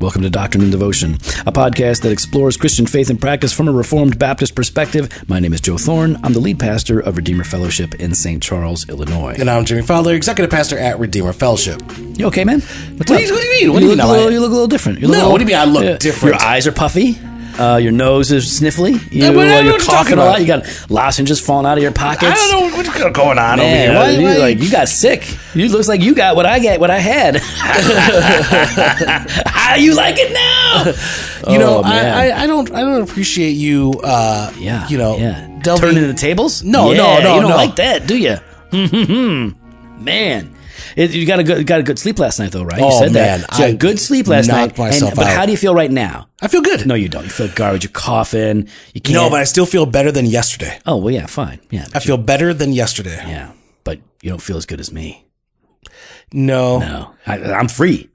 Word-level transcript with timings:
Welcome 0.00 0.22
to 0.22 0.30
Doctrine 0.30 0.62
and 0.62 0.72
Devotion, 0.72 1.14
a 1.44 1.52
podcast 1.52 2.00
that 2.02 2.10
explores 2.12 2.56
Christian 2.56 2.86
faith 2.86 3.10
and 3.10 3.20
practice 3.20 3.52
from 3.52 3.68
a 3.68 3.72
Reformed 3.72 4.18
Baptist 4.18 4.54
perspective. 4.54 5.10
My 5.28 5.38
name 5.38 5.52
is 5.52 5.60
Joe 5.60 5.76
Thorn. 5.76 6.16
I'm 6.24 6.32
the 6.32 6.40
lead 6.40 6.58
pastor 6.58 7.00
of 7.00 7.18
Redeemer 7.18 7.44
Fellowship 7.44 7.94
in 7.96 8.14
St. 8.14 8.42
Charles, 8.42 8.88
Illinois. 8.88 9.34
And 9.38 9.50
I'm 9.50 9.66
Jimmy 9.66 9.82
Fowler, 9.82 10.14
executive 10.14 10.50
pastor 10.50 10.78
at 10.78 10.98
Redeemer 10.98 11.34
Fellowship. 11.34 11.82
You 12.16 12.26
okay, 12.28 12.44
man? 12.44 12.60
What's 12.62 13.10
What 13.10 13.18
do 13.18 13.22
you- 13.24 13.32
what 13.34 13.40
do 13.42 13.46
you 13.48 13.60
mean? 13.60 13.72
What 13.74 13.80
do 13.80 13.84
you, 13.84 13.90
you 13.90 13.96
look 13.96 14.04
mean 14.06 14.16
little, 14.16 14.32
you 14.32 14.40
look 14.40 14.50
a 14.50 14.54
little 14.54 14.66
different. 14.68 15.00
You're 15.00 15.10
No, 15.10 15.28
what 15.28 15.38
do 15.38 15.42
you 15.42 15.48
mean 15.48 15.56
I 15.56 15.64
look 15.64 16.00
different? 16.00 16.36
Your 16.40 16.42
eyes 16.48 16.66
are 16.66 16.72
puffy. 16.72 17.18
Uh, 17.58 17.76
your 17.76 17.90
nose 17.92 18.30
is 18.30 18.44
sniffly. 18.46 18.92
You, 19.12 19.32
yeah, 19.32 19.58
uh, 19.58 19.62
you're 19.62 19.78
coughing 19.80 20.18
a 20.18 20.24
lot. 20.24 20.40
You 20.40 20.46
got 20.46 20.64
lozenges 20.88 21.40
falling 21.40 21.66
out 21.66 21.76
of 21.76 21.82
your 21.82 21.92
pockets. 21.92 22.40
I 22.40 22.50
don't 22.52 22.70
know 22.70 22.76
what's 22.76 22.88
going 23.16 23.38
on 23.38 23.58
over 23.58 23.68
here. 23.68 23.94
why, 23.94 24.10
you, 24.10 24.38
like 24.38 24.58
you 24.60 24.70
got 24.70 24.88
sick. 24.88 25.36
You 25.54 25.68
looks 25.68 25.88
like 25.88 26.00
you 26.00 26.14
got 26.14 26.36
what 26.36 26.46
I 26.46 26.60
get, 26.60 26.78
what 26.78 26.90
I 26.90 26.98
had. 26.98 27.36
How 29.46 29.74
you 29.76 29.94
like 29.94 30.16
it 30.18 30.32
now? 30.32 31.52
you 31.52 31.58
know, 31.58 31.78
Oh. 31.78 31.82
I, 31.84 32.28
I, 32.30 32.42
I 32.42 32.46
don't 32.46 32.70
I 32.72 32.80
don't 32.82 33.02
appreciate 33.02 33.52
you. 33.52 33.92
Uh, 34.02 34.52
Yeah, 34.58 34.86
you 34.88 34.98
know, 34.98 35.16
yeah. 35.18 35.46
delving 35.62 35.90
turning 35.90 36.06
the 36.08 36.14
tables. 36.14 36.62
No, 36.64 36.90
Yeah, 36.92 36.98
no, 36.98 37.20
no, 37.22 37.34
You 37.34 37.40
don't 37.42 37.50
no. 37.50 37.56
like 37.56 37.76
that, 37.76 38.06
do 38.06 38.16
you? 38.16 38.36
man, 39.98 40.54
it, 40.96 41.10
you 41.10 41.26
got 41.26 41.38
a 41.38 41.44
good 41.44 41.66
got 41.66 41.80
a 41.80 41.82
good 41.82 41.98
sleep 41.98 42.18
last 42.18 42.38
night, 42.38 42.52
though, 42.52 42.62
right? 42.64 42.78
you 42.80 42.86
Oh, 42.86 42.98
said 43.00 43.12
that. 43.12 43.40
man, 43.40 43.48
So 43.52 43.64
you 43.66 43.72
I 43.72 43.76
good 43.76 43.98
sleep 43.98 44.26
last 44.28 44.48
night. 44.48 44.76
myself 44.78 45.14
but 45.14 45.26
out. 45.26 45.36
how 45.36 45.44
do 45.46 45.52
you 45.52 45.58
feel 45.58 45.74
right 45.74 45.90
now? 45.90 46.28
I 46.40 46.48
feel 46.48 46.62
good. 46.62 46.86
No, 46.86 46.94
you 46.94 47.08
don't. 47.08 47.24
You 47.24 47.30
feel 47.30 47.48
garbage. 47.48 47.84
You're 47.84 47.92
coughing. 47.92 48.68
You 48.94 49.00
can't. 49.00 49.14
no, 49.14 49.30
but 49.30 49.40
I 49.40 49.44
still 49.44 49.66
feel 49.66 49.86
better 49.86 50.12
than 50.12 50.26
yesterday. 50.26 50.78
oh 50.86 50.96
well, 50.96 51.12
yeah, 51.14 51.26
fine. 51.26 51.60
Yeah, 51.70 51.86
I 51.94 52.00
feel 52.00 52.16
better 52.16 52.52
than 52.54 52.72
yesterday. 52.72 53.16
yeah, 53.26 53.52
but 53.84 53.98
you 54.22 54.30
don't 54.30 54.42
feel 54.42 54.56
as 54.56 54.66
good 54.66 54.80
as 54.80 54.92
me. 54.92 55.24
No, 56.32 56.78
No, 56.78 57.14
I, 57.26 57.38
I'm 57.52 57.68
free. 57.68 58.10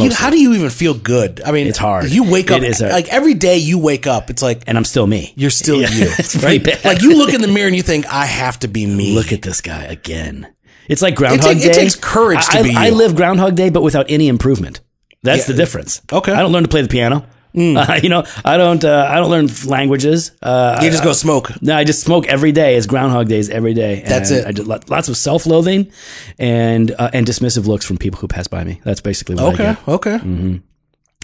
You- 0.00 0.14
how 0.14 0.30
do 0.30 0.38
you 0.40 0.54
even 0.54 0.70
feel 0.70 0.94
good? 0.94 1.40
I 1.44 1.50
mean, 1.50 1.66
It's 1.66 1.76
hard. 1.78 2.08
You 2.08 2.22
wake 2.30 2.52
up 2.52 2.62
It 2.62 2.68
is 2.68 2.78
hard. 2.78 2.92
like 2.92 3.08
every 3.12 3.34
day. 3.34 3.56
You 3.58 3.80
wake 3.80 4.06
up. 4.06 4.30
It's 4.30 4.42
like 4.42 4.62
and 4.68 4.78
I'm 4.78 4.84
still 4.84 5.08
me. 5.08 5.32
you're 5.34 5.50
still 5.50 5.80
Yeah, 5.80 5.88
you, 5.92 6.06
it's 6.16 6.36
right? 6.40 6.62
bad. 6.62 6.84
Like 6.84 7.02
you 7.02 7.16
look 7.18 7.34
in 7.34 7.40
the 7.40 7.48
mirror 7.48 7.66
and 7.66 7.74
you 7.74 7.82
think, 7.82 8.06
I 8.06 8.24
have 8.26 8.60
to 8.60 8.68
be 8.68 8.86
me. 8.86 9.12
Look 9.12 9.32
at 9.32 9.42
this 9.42 9.60
guy 9.60 9.82
again. 9.84 10.46
It's 10.88 11.02
like 11.02 11.14
Groundhog 11.14 11.52
take- 11.54 11.62
Day. 11.62 11.68
it 11.70 11.74
takes 11.74 11.94
courage 11.94 12.46
to 12.48 12.58
I, 12.58 12.62
be 12.62 12.74
I 12.74 12.86
you. 12.88 12.94
live 12.94 13.14
Groundhog 13.14 13.54
Day, 13.54 13.70
but 13.70 13.82
without 13.82 14.06
any 14.08 14.28
improvement. 14.28 14.80
That's 15.22 15.40
Yeah. 15.48 15.54
the 15.54 15.62
difference. 15.62 16.00
Okay. 16.12 16.32
I 16.32 16.40
don't 16.40 16.52
learn 16.52 16.62
to 16.64 16.68
play 16.68 16.82
the 16.82 16.88
piano. 16.88 17.26
Uh, 17.56 17.98
you 18.02 18.08
know, 18.08 18.24
I 18.44 18.56
don't. 18.56 18.84
Uh, 18.84 19.06
I 19.10 19.16
don't 19.16 19.30
learn 19.30 19.48
languages. 19.66 20.30
Uh, 20.42 20.78
you 20.82 20.90
just 20.90 21.02
go 21.02 21.12
smoke. 21.12 21.50
no, 21.62 21.74
I 21.76 21.82
just 21.82 22.00
smoke 22.04 22.26
every 22.26 22.52
day. 22.52 22.76
It's 22.76 22.86
Groundhog 22.86 23.26
Days 23.26 23.48
every 23.50 23.74
day. 23.74 24.04
That's 24.06 24.30
it. 24.30 24.46
I 24.46 24.52
do 24.52 24.62
lots 24.62 25.08
of 25.08 25.16
self-loathing 25.16 25.90
and 26.38 26.90
uh, 26.92 27.10
and 27.12 27.26
dismissive 27.26 27.66
looks 27.66 27.84
from 27.84 27.96
people 27.96 28.20
who 28.20 28.28
pass 28.28 28.46
by 28.46 28.62
me. 28.64 28.80
That's 28.84 29.00
basically 29.00 29.34
what 29.36 29.60
I 29.60 29.74
Okay, 29.86 30.10
get. 30.20 30.60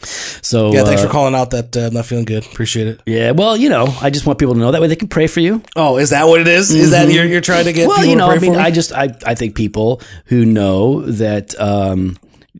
So 0.05 0.72
Yeah, 0.72 0.84
thanks 0.84 1.02
uh, 1.02 1.06
for 1.06 1.12
calling 1.12 1.34
out 1.34 1.50
that 1.50 1.77
uh, 1.77 1.86
I'm 1.86 1.94
not 1.94 2.06
feeling 2.06 2.24
good. 2.24 2.44
Appreciate 2.47 2.86
it. 2.86 3.00
Yeah, 3.06 3.33
well, 3.33 3.56
you 3.56 3.69
know, 3.69 3.86
I 4.00 4.11
just 4.11 4.27
want 4.27 4.38
people 4.38 4.55
to 4.55 4.61
know 4.61 4.72
that 4.72 4.80
way 4.80 4.88
they 4.88 4.96
can 4.96 5.08
pray 5.08 5.27
for 5.27 5.41
you. 5.41 5.62
Oh, 5.77 5.98
is 5.98 6.11
that 6.11 6.27
what 6.27 6.41
it 6.41 6.48
is? 6.48 6.70
Is 6.70 6.91
that 6.92 7.11
you're, 7.11 7.24
you're 7.24 7.41
trying 7.41 7.64
to 7.64 7.72
get? 7.72 7.83
Mm-hmm. 7.83 7.88
well, 7.88 7.98
people 7.98 8.11
you 8.11 8.16
know, 8.16 8.30
I 8.30 8.38
mean, 8.38 8.52
me? 8.52 8.58
I 8.58 8.70
just, 8.70 8.92
I, 8.92 9.14
I 9.27 9.34
think 9.34 9.56
people 9.56 10.00
who 10.27 10.44
know 10.44 11.02
that 11.02 11.58
um, 11.61 12.16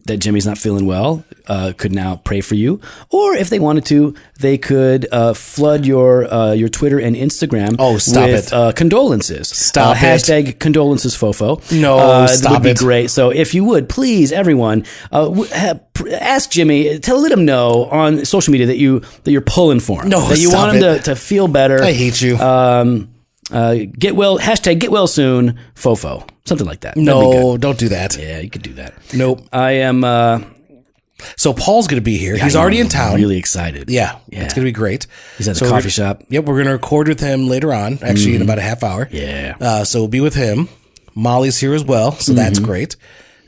that 0.07 0.19
Jimmy's 0.19 0.47
not 0.47 0.59
feeling 0.59 0.87
well 0.87 1.25
uh, 1.47 1.73
could 1.77 1.93
now 1.93 2.17
pray 2.17 2.41
for 2.41 2.55
you, 2.55 2.81
or 3.11 3.35
if 3.35 3.49
they 3.49 3.59
wanted 3.59 3.87
to, 3.87 4.15
they 4.41 4.59
could 4.59 5.07
uh, 5.13 5.35
flood 5.35 5.87
your 5.87 6.33
uh, 6.33 6.53
your 6.53 6.69
Twitter 6.69 6.99
and 6.99 7.17
Instagram. 7.17 7.77
Oh, 7.79 7.99
stop 7.99 8.27
with, 8.27 8.49
it. 8.49 8.53
Uh, 8.53 8.73
condolences. 8.73 9.49
Stop 9.49 9.89
uh, 9.89 9.91
it. 9.93 9.97
Hashtag 9.99 10.59
condolences, 10.59 11.17
fofo. 11.17 11.61
No, 11.73 11.99
uh, 11.99 12.27
that 12.27 12.51
would 12.51 12.63
be 12.63 12.71
it. 12.71 12.79
great. 12.79 13.11
So 13.11 13.31
if 13.31 13.55
you 13.55 13.65
would 13.65 13.89
please, 13.89 14.33
everyone, 14.33 14.85
uh, 15.13 15.45
ask 16.13 16.51
Jimmy, 16.51 16.99
tell 16.99 17.21
let 17.21 17.33
him 17.33 17.45
know 17.45 17.85
on 17.87 18.25
social 18.25 18.53
media 18.53 18.67
that 18.67 18.79
you 18.79 19.01
that 19.01 19.31
you're 19.31 19.41
pulling 19.41 19.81
for 19.81 20.03
him. 20.03 20.09
No, 20.09 20.29
that 20.29 20.39
you 20.39 20.49
stop 20.49 20.67
want 20.67 20.77
him 20.77 20.85
it. 20.85 20.97
to, 20.99 21.03
to 21.05 21.17
feel 21.17 21.49
better. 21.49 21.83
I 21.83 21.93
hate 21.93 22.21
you. 22.21 22.37
Um, 22.37 23.14
uh, 23.55 23.77
get 23.99 24.15
well. 24.17 24.39
Hashtag 24.39 24.81
get 24.81 24.91
well 24.91 25.07
soon. 25.07 25.59
Fofo. 25.75 26.29
Something 26.45 26.67
like 26.67 26.81
that. 26.81 26.95
That'd 26.97 27.05
be 27.07 27.11
good. 27.11 27.43
no, 27.43 27.57
don't 27.57 27.79
do 27.79 27.89
that. 27.89 28.17
Yeah, 28.19 28.41
you 28.41 28.51
could 28.51 28.63
do 28.63 28.75
that. 28.75 28.93
Nope. 29.15 29.41
I 29.53 29.71
am. 29.73 30.05
Uh, 30.05 30.41
So 31.37 31.55
Paul's 31.55 31.87
going 31.87 32.01
to 32.01 32.05
be 32.05 32.19
here. 32.19 32.37
He's 32.37 32.55
I 32.55 32.59
am 32.59 32.63
already 32.63 32.81
in 32.81 32.89
town. 32.89 33.15
Really 33.17 33.39
excited. 33.39 33.89
Yeah, 33.89 34.19
Yeah. 34.29 34.43
it's 34.45 34.53
going 34.53 34.65
to 34.65 34.69
be 34.69 34.73
great. 34.73 35.07
He's 35.39 35.49
at 35.49 35.55
the 35.55 35.61
So 35.61 35.71
coffee 35.71 35.89
shop. 35.89 36.23
Yep, 36.29 36.45
we're 36.45 36.55
going 36.57 36.67
to 36.67 36.73
record 36.73 37.09
with 37.09 37.21
him 37.21 37.49
later 37.49 37.73
on. 37.73 37.99
Actually, 38.03 38.35
in 38.37 38.43
about 38.43 38.59
a 38.59 38.63
half 38.63 38.83
hour. 38.83 39.09
Yeah. 39.11 39.57
Uh, 39.61 39.85
so 39.85 40.01
we'll 40.01 40.09
be 40.09 40.21
with 40.21 40.35
him. 40.35 40.69
Molly's 41.15 41.59
here 41.59 41.73
as 41.73 41.85
well, 41.85 42.13
so 42.13 42.35
that's 42.35 42.59
great. 42.59 42.97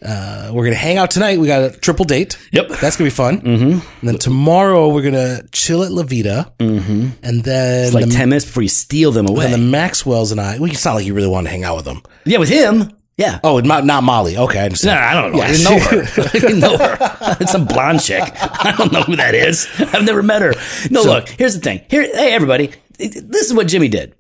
Uh, 0.07 0.51
we're 0.53 0.65
gonna 0.65 0.77
hang 0.77 0.99
out 0.99 1.11
tonight. 1.11 1.39
We 1.41 1.47
got 1.49 1.63
a 1.63 1.71
triple 1.79 2.05
date. 2.05 2.39
Yep. 2.53 2.69
that's 2.81 2.97
gonna 2.97 3.07
be 3.11 3.15
fun. 3.15 3.41
Mm-hmm. 3.41 3.71
And 4.01 4.09
then 4.09 4.19
tomorrow 4.19 4.89
we're 4.89 5.03
gonna 5.03 5.43
chill 5.53 5.83
at 5.83 5.91
La 5.91 6.03
Vida. 6.05 6.53
Mm-hmm. 6.59 7.09
And 7.23 7.43
then 7.45 7.93
Like 7.93 8.07
the, 8.07 8.11
ten 8.13 8.29
minutes 8.29 8.45
before 8.47 8.63
you 8.63 8.69
steal 8.69 9.11
them 9.11 9.27
away. 9.29 9.47
then 9.51 9.53
the 9.53 9.59
Maxwells 9.77 10.31
and 10.33 10.41
I. 10.41 10.59
Well, 10.59 10.71
it's 10.71 10.85
not 10.85 10.95
like 10.95 11.07
you 11.07 11.15
really 11.15 11.29
want 11.29 11.47
to 11.47 11.51
hang 11.51 11.65
out 11.65 11.77
with 11.77 11.85
them. 11.85 12.03
yeah, 12.25 12.39
with 12.39 12.49
him. 12.49 12.93
Yeah. 13.19 13.41
Oh, 13.43 13.61
not 13.61 13.85
not 13.87 14.03
Molly. 14.05 14.37
Okay, 14.37 14.61
I 14.61 14.69
No. 14.85 14.93
I 14.93 15.15
don't 15.15 15.33
know. 15.33 15.41
I 15.41 15.47
Yeah, 15.47 15.53
didn't 15.53 15.65
know 15.65 15.79
her. 15.81 16.03
I 16.35 16.39
didn't 16.39 16.61
know 16.61 16.77
her. 16.77 17.37
It's 17.41 17.51
some 17.53 17.65
blonde 17.65 18.03
chick. 18.03 18.23
I 18.41 18.75
don't 18.77 18.93
know 18.93 19.03
who 19.03 19.17
that 19.17 19.35
is. 19.35 19.67
I've 19.79 20.05
never 20.05 20.23
met 20.23 20.43
her. 20.43 20.53
No, 20.91 21.03
look. 21.03 21.29
Here's 21.31 21.55
the 21.55 21.61
thing. 21.61 21.81
Here, 21.89 22.03
hey, 22.03 22.33
everybody. 22.33 22.73
This 22.99 23.47
is 23.47 23.53
what 23.55 23.67
Jimmy 23.69 23.89
did. 23.89 24.15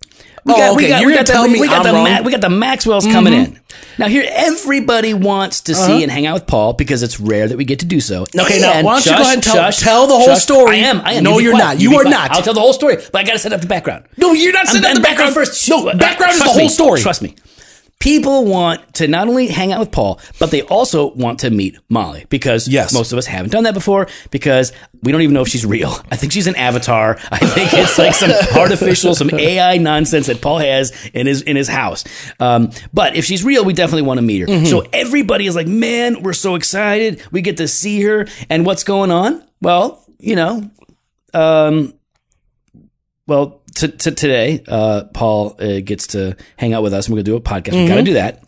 We 0.46 0.54
Oh, 0.54 0.74
okay, 0.76 1.00
you're 1.00 1.08
we 1.10 1.16
the, 1.16 1.24
tell 1.24 1.48
me 1.48 1.58
we 1.58 1.66
got 1.66 1.78
I'm 1.78 1.82
the 1.82 1.92
wrong? 1.92 2.06
Mm-hmm. 2.06 2.24
we 2.24 2.30
got 2.30 2.40
the 2.40 2.48
Maxwells 2.48 3.04
coming 3.10 3.32
in. 3.32 3.58
Now 3.98 4.06
here, 4.06 4.24
everybody 4.30 5.12
wants 5.12 5.60
to 5.62 5.72
Uh-huh. 5.72 5.86
see 5.86 6.02
and 6.04 6.12
hang 6.12 6.24
out 6.24 6.34
with 6.34 6.46
Paul 6.46 6.72
because 6.74 7.02
it's 7.02 7.18
rare 7.18 7.48
that 7.48 7.56
we 7.56 7.64
get 7.64 7.80
to 7.80 7.84
do 7.86 8.00
so. 8.00 8.26
Okay, 8.38 8.60
now, 8.60 8.82
why 8.84 8.94
don't 8.94 9.06
you 9.06 9.10
go 9.12 9.16
shush, 9.18 9.20
ahead 9.26 9.34
and 9.34 9.42
tell- 9.42 9.54
shush, 9.56 9.78
tell 9.80 10.06
the 10.06 10.14
whole 10.14 10.26
shush. 10.26 10.42
story. 10.42 10.76
I 10.76 10.86
am. 10.86 11.00
I 11.04 11.12
am. 11.14 11.24
No, 11.24 11.38
you 11.38 11.46
you're 11.46 11.52
quiet. 11.54 11.64
not. 11.64 11.80
You 11.80 11.90
You 11.90 11.96
are 11.98 12.02
quiet. 12.02 12.14
not. 12.14 12.30
I'll 12.30 12.42
tell 12.42 12.54
the 12.54 12.60
whole 12.60 12.72
story, 12.74 12.96
but 12.96 13.16
I 13.16 13.24
got 13.24 13.32
to 13.32 13.38
set 13.40 13.52
up 13.52 13.60
the 13.60 13.66
background. 13.66 14.04
No, 14.18 14.32
you're 14.34 14.52
not 14.52 14.66
setting 14.68 14.84
I'm- 14.84 14.96
up 14.96 15.02
the 15.02 15.08
I'm 15.08 15.14
background 15.14 15.34
first. 15.34 15.68
No, 15.68 15.88
Uh, 15.88 15.96
background 15.96 16.34
is 16.34 16.38
the 16.38 16.44
whole 16.44 16.56
me. 16.58 16.68
story. 16.68 17.00
Trust 17.02 17.22
me. 17.22 17.34
People 17.98 18.44
want 18.44 18.94
to 18.94 19.08
not 19.08 19.26
only 19.26 19.46
hang 19.48 19.72
out 19.72 19.80
with 19.80 19.90
Paul, 19.90 20.20
but 20.38 20.50
they 20.50 20.62
also 20.62 21.12
want 21.14 21.40
to 21.40 21.50
meet 21.50 21.78
Molly 21.88 22.26
because 22.28 22.68
Yes. 22.68 22.92
most 22.92 23.10
of 23.10 23.18
us 23.18 23.26
haven't 23.26 23.50
done 23.52 23.64
that 23.64 23.74
before 23.74 24.06
because 24.30 24.72
we 25.02 25.12
don't 25.12 25.22
even 25.22 25.32
know 25.34 25.40
if 25.40 25.48
she's 25.48 25.64
real. 25.64 25.88
I 26.10 26.16
think 26.16 26.32
she's 26.32 26.46
an 26.46 26.56
avatar. 26.56 27.18
I 27.32 27.38
think 27.38 27.72
it's 27.72 27.98
like 27.98 28.14
some 28.14 28.30
artificial, 28.56 29.14
some 29.14 29.30
AI 29.32 29.78
nonsense 29.78 30.26
that 30.26 30.40
Paul 30.42 30.58
has 30.58 30.92
in 31.14 31.26
his 31.26 31.40
in 31.42 31.56
his 31.56 31.68
house. 31.68 32.04
Um, 32.38 32.70
but 32.92 33.16
if 33.16 33.24
she's 33.24 33.42
real, 33.42 33.64
we 33.64 33.72
definitely 33.72 34.02
want 34.02 34.18
to 34.18 34.22
meet 34.22 34.40
her. 34.40 34.46
Mm-hmm. 34.46 34.66
So 34.66 34.84
everybody 34.92 35.46
is 35.46 35.56
like, 35.56 35.66
man, 35.66 36.22
we're 36.22 36.32
so 36.34 36.54
excited. 36.54 37.22
We 37.32 37.40
get 37.40 37.56
to 37.56 37.66
see 37.66 38.02
her. 38.02 38.26
And 38.50 38.66
what's 38.66 38.84
going 38.84 39.10
on? 39.10 39.42
Well, 39.62 40.04
you 40.18 40.36
know, 40.36 40.70
um, 41.34 41.94
well, 43.26 43.62
t- 43.76 43.88
t- 43.88 44.10
today, 44.10 44.62
uh, 44.66 45.04
Paul 45.14 45.54
uh, 45.60 45.80
gets 45.80 46.08
to 46.08 46.36
hang 46.56 46.72
out 46.74 46.82
with 46.82 46.92
us, 46.94 47.06
and 47.06 47.14
we're 47.14 47.18
gonna 47.22 47.24
do 47.24 47.36
a 47.36 47.40
podcast. 47.40 47.72
We 47.72 47.78
Mm-hmm. 47.78 47.88
got 47.88 47.94
to 47.96 48.02
do 48.02 48.14
that, 48.14 48.42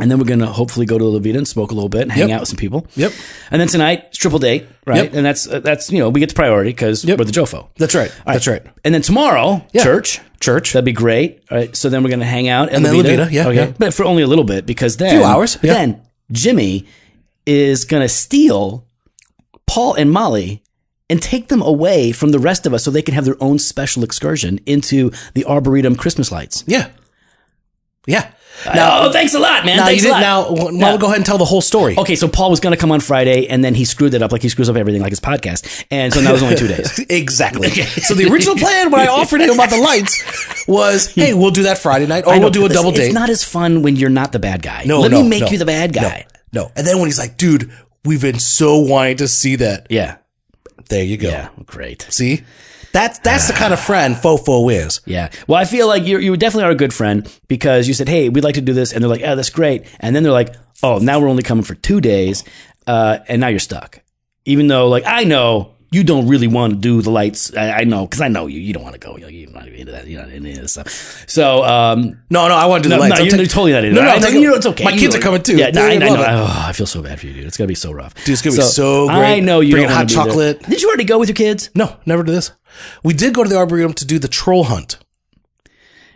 and 0.00 0.10
then 0.10 0.18
we're 0.18 0.24
gonna 0.24 0.46
hopefully 0.46 0.86
go 0.86 0.96
to 0.98 1.04
La 1.04 1.18
Vida 1.18 1.36
and 1.38 1.46
smoke 1.46 1.70
a 1.70 1.74
little 1.74 1.88
bit, 1.90 2.02
and 2.02 2.12
hang 2.12 2.28
Yep. 2.28 2.36
out 2.36 2.40
with 2.40 2.48
some 2.48 2.56
people. 2.56 2.86
Yep. 2.96 3.12
And 3.50 3.60
then 3.60 3.68
tonight, 3.68 4.04
it's 4.08 4.16
triple 4.18 4.38
date, 4.38 4.66
right? 4.86 5.04
Yep. 5.04 5.14
And 5.14 5.26
that's 5.26 5.46
uh, 5.46 5.60
that's 5.60 5.90
you 5.92 5.98
know 5.98 6.08
we 6.08 6.20
get 6.20 6.30
the 6.30 6.34
priority 6.34 6.70
because 6.70 7.04
Yep. 7.04 7.18
we're 7.18 7.24
the 7.26 7.32
Jofo. 7.32 7.68
That's 7.76 7.94
right. 7.94 8.10
That's 8.24 8.46
right. 8.46 8.62
And 8.84 8.94
then 8.94 9.02
tomorrow, 9.02 9.64
Yeah. 9.72 9.82
church. 9.84 10.20
Church. 10.40 10.72
That'd 10.72 10.84
be 10.84 10.92
great. 10.92 11.40
All 11.50 11.58
right. 11.58 11.76
So 11.76 11.88
then 11.88 12.02
we're 12.02 12.10
gonna 12.10 12.24
hang 12.24 12.48
out 12.48 12.72
And 12.72 12.84
then 12.84 12.96
La 12.96 13.02
Vida. 13.02 13.28
Yeah, 13.30 13.48
Okay. 13.48 13.56
yeah. 13.56 13.72
But 13.78 13.92
for 13.94 14.04
only 14.04 14.22
a 14.22 14.26
little 14.26 14.44
bit 14.44 14.66
because 14.66 14.96
then 14.96 15.10
Few 15.10 15.22
hours, 15.24 15.56
yeah. 15.62 15.74
Then 15.74 16.00
Jimmy 16.32 16.86
is 17.46 17.84
gonna 17.84 18.08
steal 18.08 18.86
Paul 19.66 19.94
and 19.94 20.10
Molly 20.10 20.61
and 21.12 21.20
take 21.20 21.48
them 21.48 21.60
away 21.60 22.10
from 22.10 22.30
the 22.30 22.38
rest 22.38 22.64
of 22.66 22.72
us 22.72 22.82
so 22.82 22.90
they 22.90 23.02
can 23.02 23.12
have 23.12 23.26
their 23.26 23.36
own 23.38 23.58
special 23.58 24.02
excursion 24.02 24.58
into 24.64 25.12
the 25.34 25.44
Arboretum 25.44 25.94
Christmas 25.94 26.32
lights. 26.32 26.64
Yeah. 26.66 26.88
Yeah. 28.06 28.32
Uh, 28.66 28.72
now, 28.74 29.02
oh, 29.02 29.12
thanks 29.12 29.34
a 29.34 29.38
lot, 29.38 29.66
man. 29.66 29.76
Now 29.76 29.88
you 29.88 30.00
thanks 30.00 30.04
a 30.04 30.06
did. 30.06 30.12
lot. 30.12 30.20
Now, 30.20 30.54
don't 30.54 30.76
Now- 30.78 30.96
go 30.96 31.06
ahead 31.06 31.18
and 31.18 31.26
tell 31.26 31.36
the 31.36 31.44
whole 31.44 31.60
story? 31.60 31.98
Okay, 31.98 32.16
so 32.16 32.28
Paul 32.28 32.48
was 32.48 32.60
going 32.60 32.74
to 32.74 32.80
come 32.80 32.90
on 32.90 33.00
Friday, 33.00 33.46
and 33.46 33.62
then 33.62 33.74
he 33.74 33.84
screwed 33.84 34.14
it 34.14 34.22
up 34.22 34.32
like 34.32 34.40
he 34.40 34.48
screws 34.48 34.70
up 34.70 34.76
everything, 34.76 35.02
like 35.02 35.10
his 35.10 35.20
podcast, 35.20 35.84
and 35.90 36.14
so 36.14 36.22
now 36.22 36.30
it 36.30 36.32
was 36.32 36.42
only 36.42 36.56
two 36.56 36.68
days. 36.68 36.98
Exactly. 37.10 37.68
So 37.68 38.14
the 38.14 38.30
original 38.32 38.56
plan 38.56 38.90
when 38.90 39.00
I 39.02 39.08
offered 39.08 39.42
him 39.42 39.50
about 39.50 39.68
the 39.68 39.76
lights 39.76 40.66
was, 40.66 41.06
hey, 41.14 41.34
we'll 41.34 41.50
do 41.50 41.64
that 41.64 41.76
Friday 41.76 42.06
night, 42.06 42.24
or 42.26 42.34
know, 42.34 42.40
we'll 42.40 42.50
do 42.50 42.64
a 42.64 42.68
but 42.68 42.74
double 42.74 42.88
it's, 42.90 42.98
date. 42.98 43.06
It's 43.06 43.14
not 43.14 43.28
as 43.28 43.44
fun 43.44 43.82
when 43.82 43.96
you're 43.96 44.10
not 44.10 44.32
the 44.32 44.38
bad 44.38 44.62
guy. 44.62 44.84
no, 44.86 45.00
let 45.00 45.10
no, 45.10 45.22
me 45.22 45.28
make 45.28 45.42
no, 45.42 45.48
you 45.48 45.58
the 45.58 45.66
bad 45.66 45.92
guy. 45.92 46.26
No, 46.52 46.62
no. 46.64 46.72
And 46.74 46.86
then 46.86 46.98
when 46.98 47.06
he's 47.06 47.18
like, 47.18 47.36
dude, 47.36 47.70
we've 48.04 48.22
been 48.22 48.38
so 48.38 48.78
wanting 48.78 49.18
to 49.18 49.28
see 49.28 49.56
that. 49.56 49.86
Yeah, 49.90 50.16
There 50.88 51.02
you 51.04 51.16
go. 51.16 51.28
yeah, 51.28 51.48
great. 51.66 52.02
See, 52.10 52.42
that's 52.92 53.18
that's 53.20 53.48
the 53.48 53.54
kind 53.54 53.72
of 53.72 53.80
friend 53.80 54.14
Fofo 54.14 54.72
is. 54.72 55.00
Yeah. 55.06 55.30
Well, 55.46 55.58
I 55.60 55.64
feel 55.64 55.86
like 55.86 56.04
you 56.04 56.18
you 56.18 56.36
definitely 56.36 56.64
are 56.64 56.72
a 56.72 56.76
good 56.76 56.92
friend 56.94 57.30
because 57.48 57.88
you 57.88 57.94
said, 57.94 58.08
"Hey, 58.08 58.28
we'd 58.28 58.44
like 58.44 58.54
to 58.56 58.60
do 58.60 58.72
this," 58.74 58.92
and 58.92 59.02
they're 59.02 59.08
like, 59.10 59.22
"Oh, 59.24 59.34
that's 59.36 59.50
great," 59.50 59.84
and 60.00 60.14
then 60.14 60.22
they're 60.22 60.32
like, 60.32 60.54
"Oh, 60.82 60.98
now 60.98 61.18
we're 61.20 61.28
only 61.28 61.42
coming 61.42 61.64
for 61.64 61.74
two 61.74 62.00
days, 62.00 62.44
uh, 62.86 63.18
and 63.28 63.40
now 63.40 63.48
you're 63.48 63.58
stuck." 63.58 64.00
Even 64.44 64.66
though, 64.66 64.88
like, 64.88 65.04
I 65.06 65.24
know 65.24 65.72
you 65.92 66.02
don't 66.02 66.26
really 66.26 66.48
want 66.48 66.72
to 66.72 66.78
do 66.78 67.02
the 67.02 67.10
lights. 67.10 67.54
I, 67.54 67.70
I 67.72 67.84
know 67.84 68.06
because 68.06 68.20
I 68.20 68.28
know 68.28 68.46
you. 68.48 68.58
You 68.58 68.72
don't 68.72 68.82
want 68.82 68.94
to 68.94 68.98
go. 68.98 69.16
You're, 69.16 69.30
you're 69.30 69.50
not 69.50 69.68
into 69.68 69.92
that. 69.92 70.06
You're 70.08 70.22
not 70.22 70.32
into 70.32 70.60
this 70.60 70.72
stuff. 70.72 70.88
So 71.28 71.62
um, 71.64 72.18
No, 72.30 72.48
no, 72.48 72.54
I 72.56 72.66
want 72.66 72.82
to 72.82 72.88
do 72.88 72.94
no, 72.94 72.96
the 72.96 73.00
lights. 73.08 73.18
no, 73.18 73.24
I'm 73.24 73.28
you're 73.28 73.46
ta- 73.46 73.52
totally 73.52 73.72
not 73.72 73.84
into 73.84 73.94
No, 73.96 74.02
no, 74.02 74.08
I 74.08 74.14
I'm 74.14 74.20
know, 74.20 74.26
taking- 74.26 74.42
you 74.42 74.48
know 74.50 74.54
it's 74.56 74.66
okay. 74.66 74.84
My 74.84 74.90
You 74.92 74.98
kids 75.00 75.14
know- 75.14 75.20
are 75.20 75.22
coming 75.22 75.42
too. 75.42 75.56
Yeah, 75.56 75.70
no, 75.70 75.82
I, 75.84 75.90
I 75.90 75.96
know. 75.98 76.16
Oh, 76.16 76.64
I 76.68 76.72
feel 76.72 76.86
so 76.86 77.02
bad 77.02 77.20
for 77.20 77.26
you, 77.26 77.34
dude. 77.34 77.46
It's 77.46 77.56
gonna 77.56 77.68
be 77.68 77.74
so 77.74 77.92
rough. 77.92 78.14
Dude, 78.24 78.30
it's 78.32 78.42
gonna 78.42 78.56
be 78.56 78.62
so 78.62 79.06
great. 79.08 79.16
I 79.36 79.40
know 79.40 79.60
you 79.60 79.72
Bringing 79.72 79.90
hot 79.90 79.96
wanna 79.98 80.06
there. 80.08 80.24
chocolate. 80.54 80.62
Did 80.68 80.82
you 80.82 80.88
already 80.88 81.04
go 81.04 81.18
with 81.18 81.28
your 81.28 81.36
kids? 81.36 81.70
No, 81.74 81.96
never 82.06 82.22
do 82.22 82.32
this. 82.32 82.52
We 83.04 83.12
did 83.14 83.34
go 83.34 83.42
to 83.42 83.48
the 83.48 83.56
arboretum 83.56 83.92
to 83.94 84.04
do 84.06 84.18
the 84.18 84.28
troll 84.28 84.64
hunt. 84.64 84.98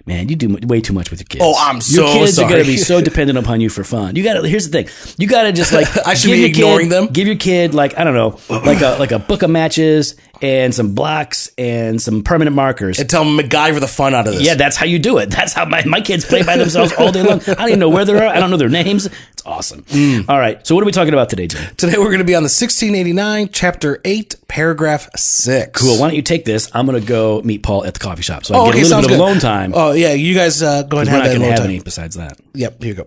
Man, 0.06 0.28
you 0.28 0.36
do 0.36 0.56
way 0.68 0.80
too 0.80 0.92
much 0.92 1.10
with 1.10 1.18
your 1.18 1.26
kids. 1.26 1.42
Oh, 1.44 1.56
I'm 1.58 1.80
so 1.80 2.02
Your 2.06 2.14
kids 2.14 2.38
are 2.38 2.48
gonna 2.48 2.62
be 2.62 2.76
so 2.76 3.00
dependent 3.00 3.40
upon 3.40 3.60
you 3.60 3.68
for 3.68 3.82
fun. 3.82 4.14
You 4.14 4.22
gotta. 4.22 4.46
Here's 4.46 4.70
the 4.70 4.84
thing. 4.84 5.14
You 5.18 5.26
gotta 5.26 5.52
just 5.52 5.72
like. 5.72 5.88
I 6.06 6.14
should 6.14 6.28
give 6.28 6.52
be 6.54 6.58
your 6.60 6.78
kid- 6.78 6.90
them? 6.90 7.06
Give 7.08 7.26
your 7.26 7.36
kid 7.36 7.74
like 7.74 7.98
I 7.98 8.04
don't 8.04 8.14
know, 8.14 8.38
like 8.48 8.82
a 8.82 8.96
like 9.00 9.10
a 9.10 9.18
book 9.18 9.42
of 9.42 9.50
matches 9.50 10.14
and 10.42 10.74
some 10.74 10.94
blocks 10.94 11.50
and 11.56 12.00
some 12.00 12.22
permanent 12.22 12.54
markers. 12.54 12.98
And 12.98 13.08
tell 13.08 13.24
them 13.24 13.38
MacGyver 13.38 13.80
the 13.80 13.86
fun 13.88 14.14
out 14.14 14.26
of 14.26 14.34
this. 14.34 14.42
yeah, 14.42 14.54
that's 14.54 14.76
how 14.76 14.86
you 14.86 14.98
do 14.98 15.18
it. 15.18 15.30
That's 15.36 15.52
how 15.52 15.64
my, 15.64 15.84
my 15.84 16.00
kids 16.00 16.24
play 16.24 16.42
by 16.42 16.56
themselves 16.56 16.92
all 16.98 17.12
day 17.12 17.22
long. 17.22 17.40
I 17.42 17.54
don't 17.54 17.68
even 17.68 17.78
know 17.80 17.88
where 17.88 18.04
they're 18.04 18.16
at. 18.22 18.36
I 18.36 18.40
don't 18.40 18.50
know 18.50 18.56
their 18.56 18.68
names. 18.68 19.06
It's 19.32 19.42
awesome. 19.46 19.82
Mm. 19.84 20.28
All 20.28 20.38
right. 20.38 20.64
So 20.66 20.74
what 20.74 20.82
are 20.82 20.86
we 20.86 20.92
talking 20.92 21.12
about 21.14 21.28
today, 21.30 21.46
Jim? 21.46 21.62
Today 21.76 21.98
we're 21.98 22.06
going 22.06 22.18
to 22.18 22.24
be 22.24 22.34
on 22.34 22.42
the 22.42 22.48
1689, 22.48 23.50
chapter 23.52 24.00
8, 24.04 24.34
paragraph 24.48 25.08
6. 25.16 25.80
Cool. 25.80 25.98
Why 26.00 26.08
don't 26.08 26.16
you 26.16 26.22
take 26.22 26.44
this? 26.44 26.70
I'm 26.74 26.86
gonna 26.86 27.00
go 27.00 27.42
meet 27.42 27.62
Paul 27.62 27.84
at 27.84 27.94
the 27.94 28.00
coffee 28.00 28.22
shop 28.22 28.44
so 28.44 28.54
I 28.54 28.58
Oh, 28.58 28.68
okay, 28.68 28.78
get 28.82 28.86
a 28.90 28.96
little 28.96 29.02
bit 29.02 29.04
of 29.12 29.18
good. 29.18 29.20
alone 29.20 29.38
time. 29.38 29.72
Oh, 29.74 29.92
yeah, 29.92 30.12
you 30.12 30.34
guys 30.34 30.62
uh, 30.62 30.82
go 30.84 30.98
ahead 30.98 31.08
and 31.08 31.16
have 31.16 31.24
that 31.24 31.36
alone 31.38 31.48
have 31.50 31.58
time. 31.60 31.66
any 31.68 31.80
besides 31.80 32.16
that. 32.16 32.38
Yep, 32.54 32.82
here 32.82 32.88
you 32.88 32.94
go. 32.94 33.06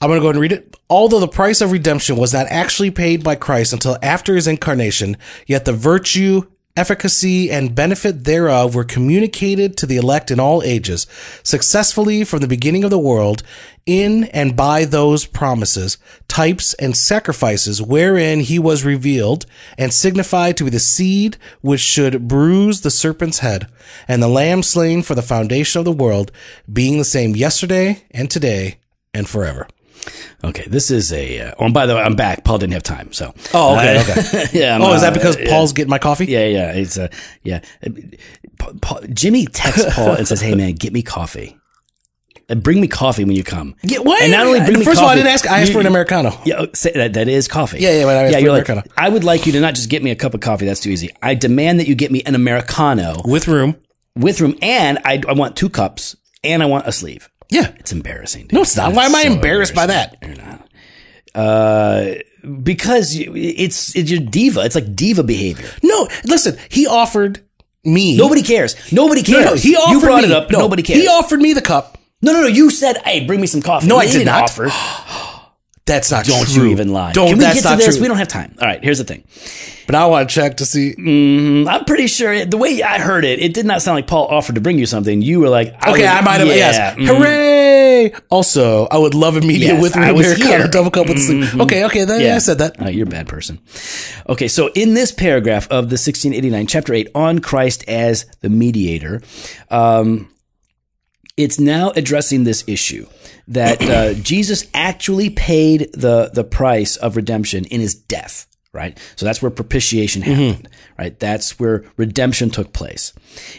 I'm 0.00 0.08
going 0.08 0.18
to 0.18 0.22
go 0.22 0.26
ahead 0.28 0.36
and 0.36 0.40
read 0.42 0.52
it. 0.52 0.76
Although 0.90 1.18
the 1.18 1.28
price 1.28 1.60
of 1.62 1.72
redemption 1.72 2.16
was 2.16 2.32
not 2.34 2.46
actually 2.50 2.90
paid 2.90 3.24
by 3.24 3.34
Christ 3.36 3.72
until 3.72 3.96
after 4.02 4.34
his 4.36 4.46
incarnation, 4.46 5.16
yet 5.46 5.64
the 5.64 5.72
virtue, 5.72 6.23
efficacy, 6.76 7.50
and 7.50 7.74
benefit 7.74 8.24
thereof 8.24 8.74
were 8.74 8.84
communicated 8.84 9.76
to 9.76 9.86
the 9.86 9.96
elect 9.96 10.30
in 10.30 10.40
all 10.40 10.62
ages, 10.62 11.06
successfully 11.42 12.24
from 12.24 12.40
the 12.40 12.48
beginning 12.48 12.82
of 12.82 12.90
the 12.90 12.98
world, 12.98 13.42
in 13.86 14.24
and 14.24 14.56
by 14.56 14.84
those 14.84 15.26
promises, 15.26 15.98
types, 16.26 16.74
and 16.74 16.96
sacrifices 16.96 17.80
wherein 17.80 18.40
he 18.40 18.58
was 18.58 18.84
revealed 18.84 19.46
and 19.78 19.92
signified 19.92 20.56
to 20.56 20.64
be 20.64 20.70
the 20.70 20.80
seed 20.80 21.36
which 21.60 21.80
should 21.80 22.26
bruise 22.26 22.80
the 22.80 22.90
serpent's 22.90 23.38
head, 23.38 23.68
and 24.08 24.22
the 24.22 24.28
lamb 24.28 24.62
slain 24.62 25.02
for 25.02 25.14
the 25.14 25.22
foundation 25.22 25.78
of 25.78 25.84
the 25.84 25.92
world, 25.92 26.32
being 26.72 26.98
the 26.98 27.04
same 27.04 27.36
yesterday 27.36 28.02
and 28.10 28.30
today 28.30 28.78
and 29.12 29.28
forever. 29.28 29.68
Okay, 30.42 30.64
this 30.68 30.90
is 30.90 31.12
a. 31.12 31.40
Uh, 31.40 31.54
oh, 31.58 31.64
and 31.66 31.74
by 31.74 31.86
the 31.86 31.94
way, 31.94 32.02
I'm 32.02 32.16
back. 32.16 32.44
Paul 32.44 32.58
didn't 32.58 32.74
have 32.74 32.82
time, 32.82 33.12
so. 33.12 33.34
Oh, 33.54 33.74
okay, 33.76 33.96
Uh, 33.96 34.00
okay. 34.02 34.46
yeah. 34.52 34.74
I'm, 34.74 34.82
Oh, 34.82 34.92
is 34.94 35.00
that 35.02 35.12
uh, 35.12 35.16
because 35.16 35.38
yeah. 35.38 35.48
Paul's 35.50 35.72
getting 35.72 35.90
my 35.90 35.98
coffee? 35.98 36.26
Yeah, 36.26 36.46
yeah. 36.46 36.72
It's 36.72 36.98
uh, 36.98 37.08
yeah. 37.42 37.60
Uh, 37.84 37.90
Paul, 38.80 39.00
Jimmy 39.12 39.46
texts 39.46 39.94
Paul 39.94 40.12
and 40.14 40.26
says, 40.28 40.40
"Hey, 40.40 40.54
man, 40.54 40.72
get 40.74 40.92
me 40.92 41.02
coffee. 41.02 41.56
And 42.48 42.62
bring 42.62 42.78
me 42.78 42.88
coffee 42.88 43.24
when 43.24 43.34
you 43.36 43.42
come. 43.44 43.74
Yeah, 43.82 44.00
what? 44.00 44.22
And 44.22 44.30
not 44.32 44.46
only 44.46 44.60
bring 44.60 44.78
me 44.80 44.84
First 44.84 44.98
of 44.98 45.04
all, 45.04 45.10
I 45.10 45.14
didn't 45.14 45.28
ask. 45.28 45.50
I 45.50 45.60
asked 45.60 45.68
you- 45.68 45.74
for 45.74 45.80
an 45.80 45.86
americano. 45.86 46.38
Yeah, 46.44 46.56
oh, 46.58 46.66
that 46.66 47.14
that 47.14 47.28
is 47.28 47.48
coffee. 47.48 47.78
Yeah, 47.80 47.92
yeah, 47.92 48.04
but 48.04 48.16
I 48.16 48.22
asked 48.24 48.34
for 48.34 48.40
you're 48.40 48.50
Americano. 48.50 48.82
I 48.98 49.08
would 49.08 49.24
like 49.24 49.46
you 49.46 49.52
to 49.52 49.60
not 49.60 49.74
just 49.74 49.88
get 49.88 50.02
me 50.02 50.10
a 50.10 50.14
cup 50.16 50.34
of 50.34 50.40
coffee. 50.40 50.66
That's 50.66 50.80
too 50.80 50.90
easy. 50.90 51.08
I 51.22 51.34
demand 51.34 51.80
that 51.80 51.88
you 51.88 51.94
get 51.94 52.10
me 52.12 52.22
an 52.26 52.34
americano 52.34 53.22
With 53.24 53.48
room. 53.48 53.76
with 54.14 54.42
room, 54.42 54.56
and 54.60 54.98
I, 55.06 55.22
I 55.26 55.32
want 55.32 55.56
two 55.56 55.70
cups, 55.70 56.16
and 56.42 56.62
I 56.62 56.66
want 56.66 56.86
a 56.86 56.92
sleeve. 56.92 57.30
Yeah. 57.54 57.72
It's 57.78 57.92
embarrassing. 57.92 58.42
Dude. 58.42 58.52
No, 58.52 58.62
it's 58.62 58.76
not. 58.76 58.92
Why 58.94 59.04
am 59.04 59.14
I 59.14 59.22
so 59.22 59.32
embarrassed 59.32 59.74
by 59.74 59.86
that? 59.86 60.16
You're 60.22 60.36
not. 60.36 60.68
Uh, 61.34 62.14
because 62.62 63.14
it's 63.16 63.94
it's 63.96 64.10
your 64.10 64.20
diva. 64.20 64.60
It's 64.60 64.74
like 64.74 64.94
diva 64.94 65.22
behavior. 65.22 65.68
No, 65.82 66.08
listen, 66.24 66.56
he 66.68 66.86
offered 66.86 67.40
me. 67.84 68.16
Nobody 68.16 68.42
cares. 68.42 68.76
Nobody 68.92 69.22
cares. 69.22 69.44
no, 69.44 69.54
he 69.54 69.76
offered 69.76 69.92
you 69.92 70.00
brought 70.00 70.22
me, 70.22 70.30
it 70.30 70.32
up. 70.32 70.50
no, 70.50 70.58
nobody 70.58 70.82
cares. 70.82 71.00
He 71.00 71.08
offered 71.08 71.40
me 71.40 71.52
the 71.52 71.62
cup. 71.62 71.98
no, 72.22 72.32
no, 72.32 72.42
no. 72.42 72.46
You 72.46 72.70
said, 72.70 72.98
"Hey, 72.98 73.24
bring 73.24 73.40
me 73.40 73.46
some 73.46 73.62
coffee." 73.62 73.86
No, 73.86 73.96
I 73.96 74.06
did 74.06 74.26
not. 74.26 74.44
Offer. 74.44 74.70
That's 75.86 76.10
not 76.10 76.24
true. 76.24 76.34
Don't 76.34 76.46
true. 76.48 76.64
you 76.64 76.70
even 76.70 76.92
lie? 76.94 77.12
Don't. 77.12 77.28
Can 77.28 77.36
we 77.38 77.44
that's 77.44 77.56
get 77.56 77.62
to 77.64 77.68
not 77.68 77.78
this? 77.78 77.96
true. 77.96 78.02
We 78.02 78.08
don't 78.08 78.16
have 78.16 78.28
time. 78.28 78.54
All 78.58 78.66
right. 78.66 78.82
Here's 78.82 78.96
the 78.96 79.04
thing. 79.04 79.22
but 79.86 79.94
I 79.94 80.06
want 80.06 80.30
to 80.30 80.34
check 80.34 80.56
to 80.56 80.64
see. 80.64 80.94
Mm, 80.98 81.66
I'm 81.68 81.84
pretty 81.84 82.06
sure 82.06 82.32
it, 82.32 82.50
the 82.50 82.56
way 82.56 82.82
I 82.82 82.98
heard 82.98 83.22
it, 83.26 83.38
it 83.38 83.52
did 83.52 83.66
not 83.66 83.82
sound 83.82 83.96
like 83.96 84.06
Paul 84.06 84.26
offered 84.28 84.54
to 84.54 84.62
bring 84.62 84.78
you 84.78 84.86
something. 84.86 85.20
You 85.20 85.40
were 85.40 85.50
like, 85.50 85.74
I 85.84 85.90
Okay, 85.90 86.00
would- 86.00 86.08
I 86.08 86.20
might 86.22 86.38
have. 86.38 86.48
yeah, 86.48 86.54
yes. 86.54 86.96
mm. 86.96 87.06
Hooray! 87.06 88.14
Also, 88.30 88.86
I 88.86 88.96
would 88.96 89.12
love 89.14 89.36
immediate 89.36 89.74
Yes, 89.74 89.82
with 89.82 89.96
I 89.96 90.06
me 90.10 90.12
was 90.16 90.26
Americano 90.26 90.48
here. 90.50 90.60
Mm-hmm. 90.62 90.70
double 90.70 90.90
cup 90.90 91.06
with 91.08 91.18
sleep. 91.20 91.54
Okay, 91.60 91.84
okay, 91.84 92.04
then 92.04 92.34
I 92.34 92.38
said 92.38 92.58
that. 92.58 92.94
You're 92.94 93.06
a 93.06 93.10
bad 93.10 93.28
person. 93.28 93.58
Okay, 94.28 94.48
so 94.48 94.70
in 94.74 94.94
this 94.94 95.12
paragraph 95.12 95.64
of 95.66 95.90
the 95.90 95.98
1689, 96.00 96.66
chapter 96.66 96.94
8, 96.94 97.08
on 97.14 97.38
Christ 97.40 97.84
as 97.88 98.24
the 98.40 98.48
mediator, 98.48 99.20
um, 99.70 100.28
it's 101.36 101.58
now 101.58 101.90
addressing 101.96 102.44
this 102.44 102.64
issue 102.66 103.06
that 103.48 103.82
uh, 103.82 104.14
Jesus 104.22 104.66
actually 104.72 105.30
paid 105.30 105.92
the, 105.92 106.30
the 106.32 106.44
price 106.44 106.96
of 106.96 107.16
redemption 107.16 107.64
in 107.66 107.80
his 107.80 107.94
death. 107.94 108.46
Right. 108.72 108.98
So 109.14 109.24
that's 109.24 109.40
where 109.40 109.52
propitiation 109.52 110.22
happened. 110.22 110.68
Right. 110.98 111.16
That's 111.16 111.60
where 111.60 111.84
redemption 111.96 112.50
took 112.50 112.72
place. 112.72 113.12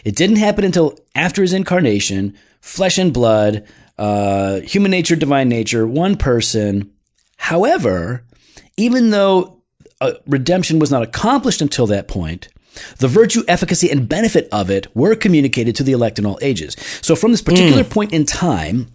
It 0.04 0.14
didn't 0.14 0.36
happen 0.36 0.62
until 0.62 0.98
after 1.14 1.40
his 1.40 1.54
incarnation, 1.54 2.36
flesh 2.60 2.98
and 2.98 3.14
blood, 3.14 3.66
uh, 3.96 4.60
human 4.60 4.90
nature, 4.90 5.16
divine 5.16 5.48
nature, 5.48 5.86
one 5.86 6.16
person. 6.16 6.92
However, 7.38 8.24
even 8.76 9.08
though 9.08 9.62
uh, 10.02 10.12
redemption 10.26 10.78
was 10.78 10.90
not 10.90 11.02
accomplished 11.02 11.62
until 11.62 11.86
that 11.86 12.08
point, 12.08 12.48
the 12.98 13.08
virtue, 13.08 13.42
efficacy, 13.48 13.90
and 13.90 14.08
benefit 14.08 14.48
of 14.52 14.70
it 14.70 14.94
were 14.94 15.14
communicated 15.14 15.76
to 15.76 15.82
the 15.82 15.92
elect 15.92 16.18
in 16.18 16.26
all 16.26 16.38
ages. 16.42 16.76
So 17.02 17.16
from 17.16 17.30
this 17.30 17.42
particular 17.42 17.82
hmm. 17.82 17.90
point 17.90 18.12
in 18.12 18.24
time, 18.24 18.88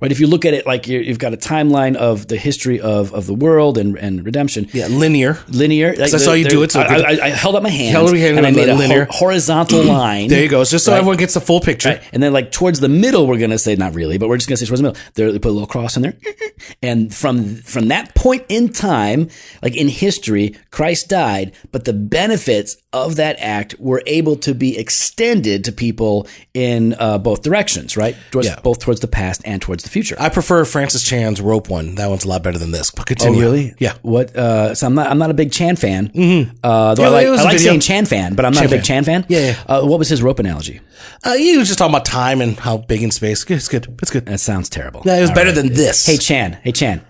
right, 0.00 0.10
if 0.12 0.20
you 0.20 0.26
look 0.26 0.44
at 0.44 0.54
it 0.54 0.66
like 0.66 0.86
you- 0.88 1.00
you've 1.00 1.18
got 1.18 1.32
a 1.34 1.36
timeline 1.36 1.96
of 1.96 2.28
the 2.28 2.36
history 2.36 2.80
of, 2.80 3.12
of 3.14 3.26
the 3.26 3.34
world 3.34 3.78
and, 3.78 3.96
and 3.98 4.24
redemption, 4.24 4.68
Yeah, 4.72 4.86
linear. 4.88 5.38
linear. 5.48 5.90
Like 5.96 6.12
I 6.14 6.16
saw 6.18 6.32
you 6.32 6.44
do 6.44 6.62
it, 6.62 6.72
so 6.72 6.80
I. 6.80 6.96
I, 6.96 7.18
I 7.26 7.28
held 7.30 7.54
up 7.56 7.62
my 7.62 7.68
hand, 7.70 7.92
held 7.92 8.08
up 8.08 8.14
your 8.14 8.22
hand 8.26 8.38
and 8.38 8.46
I 8.46 8.50
made 8.50 8.68
a 8.68 8.74
linear. 8.74 9.04
ho- 9.04 9.12
horizontal 9.26 9.82
line. 9.98 10.28
There 10.28 10.42
you 10.42 10.48
go. 10.48 10.64
Just 10.64 10.84
so 10.84 10.92
Right. 10.92 10.98
everyone 10.98 11.16
gets 11.18 11.34
the 11.34 11.40
full 11.40 11.60
picture. 11.60 11.90
Right. 11.90 12.02
And 12.12 12.22
then 12.22 12.32
like 12.32 12.52
towards 12.52 12.80
the 12.80 12.88
middle, 12.88 13.26
we're 13.26 13.38
gonna 13.38 13.58
say 13.58 13.76
not 13.76 13.94
really, 13.94 14.18
but 14.18 14.28
we're 14.28 14.36
just 14.38 14.48
gonna 14.48 14.56
say 14.56 14.66
towards 14.66 14.80
the 14.80 14.88
middle. 14.88 15.02
There, 15.14 15.30
they 15.32 15.38
put 15.38 15.50
a 15.50 15.52
little 15.52 15.66
cross 15.66 15.96
in 15.96 16.02
there, 16.02 16.14
and 16.82 17.14
from 17.14 17.56
from 17.56 17.88
that 17.88 18.14
point 18.14 18.44
in 18.48 18.72
time, 18.72 19.28
like 19.62 19.76
in 19.76 19.88
history, 19.88 20.54
Christ 20.70 21.08
died, 21.08 21.52
but 21.72 21.84
the 21.84 21.92
benefits 21.92 22.76
of 23.04 23.16
that 23.16 23.36
act 23.38 23.74
were 23.78 24.02
able 24.06 24.36
to 24.36 24.54
be 24.54 24.78
extended 24.78 25.64
to 25.64 25.72
people 25.72 26.26
in 26.54 26.94
uh, 26.98 27.18
both 27.18 27.42
directions, 27.42 27.96
right? 27.96 28.16
Towards, 28.30 28.48
Yeah. 28.48 28.60
Both 28.60 28.80
towards 28.80 29.00
the 29.00 29.08
past 29.08 29.42
and 29.44 29.60
towards 29.60 29.84
the 29.84 29.90
future. 29.90 30.16
I 30.18 30.28
prefer 30.28 30.64
Francis 30.64 31.02
Chan's 31.02 31.40
rope 31.40 31.68
one. 31.68 31.94
That 31.96 32.08
one's 32.08 32.24
a 32.24 32.28
lot 32.28 32.42
better 32.42 32.58
than 32.58 32.70
this. 32.70 32.90
But 32.90 33.06
continue. 33.06 33.74
Yeah. 33.78 33.94
What? 34.02 34.34
Uh, 34.36 34.74
so 34.74 34.86
I'm 34.86 34.94
not. 34.94 35.08
I'm 35.08 35.18
not 35.18 35.30
a 35.30 35.34
big 35.34 35.52
Chan 35.52 35.76
fan. 35.76 36.08
Mm-hmm. 36.08 36.56
Uh, 36.62 36.94
though 36.94 37.02
Yeah, 37.02 37.08
I 37.08 37.10
like, 37.12 37.26
I 37.26 37.42
like 37.44 37.58
saying 37.58 37.80
Chan 37.80 38.06
fan, 38.06 38.34
but 38.34 38.44
I'm 38.44 38.52
not 38.52 38.60
Chan 38.60 38.68
a 38.68 38.70
big 38.70 38.80
fan. 38.80 38.84
Chan 38.84 39.04
fan. 39.04 39.26
Yeah, 39.28 39.38
yeah. 39.38 39.56
Uh, 39.66 39.84
what 39.86 39.98
was 39.98 40.08
his 40.08 40.22
rope 40.22 40.38
analogy? 40.38 40.80
Uh, 41.24 41.34
he 41.34 41.56
was 41.58 41.66
just 41.68 41.78
talking 41.78 41.94
about 41.94 42.04
time 42.04 42.40
and 42.40 42.58
how 42.58 42.78
big 42.78 43.02
in 43.02 43.10
space. 43.10 43.44
It's 43.50 43.68
good. 43.68 43.86
It's 44.02 44.10
good. 44.10 44.26
That 44.26 44.40
sounds 44.40 44.68
terrible. 44.68 45.02
Yeah, 45.04 45.18
it 45.18 45.20
was 45.20 45.30
All 45.30 45.36
better 45.36 45.52
than 45.52 45.74
this. 45.74 46.06
Hey 46.06 46.16
Chan, 46.16 46.58
hey 46.62 46.72
Chan, 46.72 47.04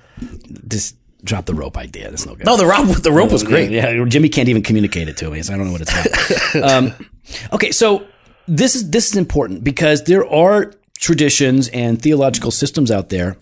just 0.68 0.95
drop 1.24 1.46
the 1.46 1.54
rope 1.54 1.76
idea. 1.76 2.10
That's 2.10 2.26
no 2.26 2.34
good. 2.34 2.46
no, 2.46 2.56
the 2.56 2.66
rope. 2.66 2.88
The 3.02 3.12
rope 3.12 3.32
was 3.32 3.42
great. 3.42 3.70
Yeah, 3.70 4.04
Jimmy 4.06 4.28
can't 4.28 4.48
even 4.48 4.62
communicate 4.62 5.08
it 5.08 5.16
to 5.18 5.30
me, 5.30 5.42
so 5.42 5.54
I 5.54 5.56
don't 5.56 5.66
know 5.66 5.72
what 5.72 5.82
it's 5.82 5.92
about. 5.92 6.70
um, 6.70 6.94
okay, 7.52 7.72
so 7.72 8.06
this 8.46 8.74
is 8.74 8.90
this 8.90 9.10
is 9.10 9.16
important 9.16 9.64
because 9.64 10.04
there 10.04 10.28
are 10.30 10.72
traditions 10.98 11.68
and 11.68 12.00
theological 12.00 12.50
systems 12.50 12.90
out 12.90 13.08
there. 13.08 13.36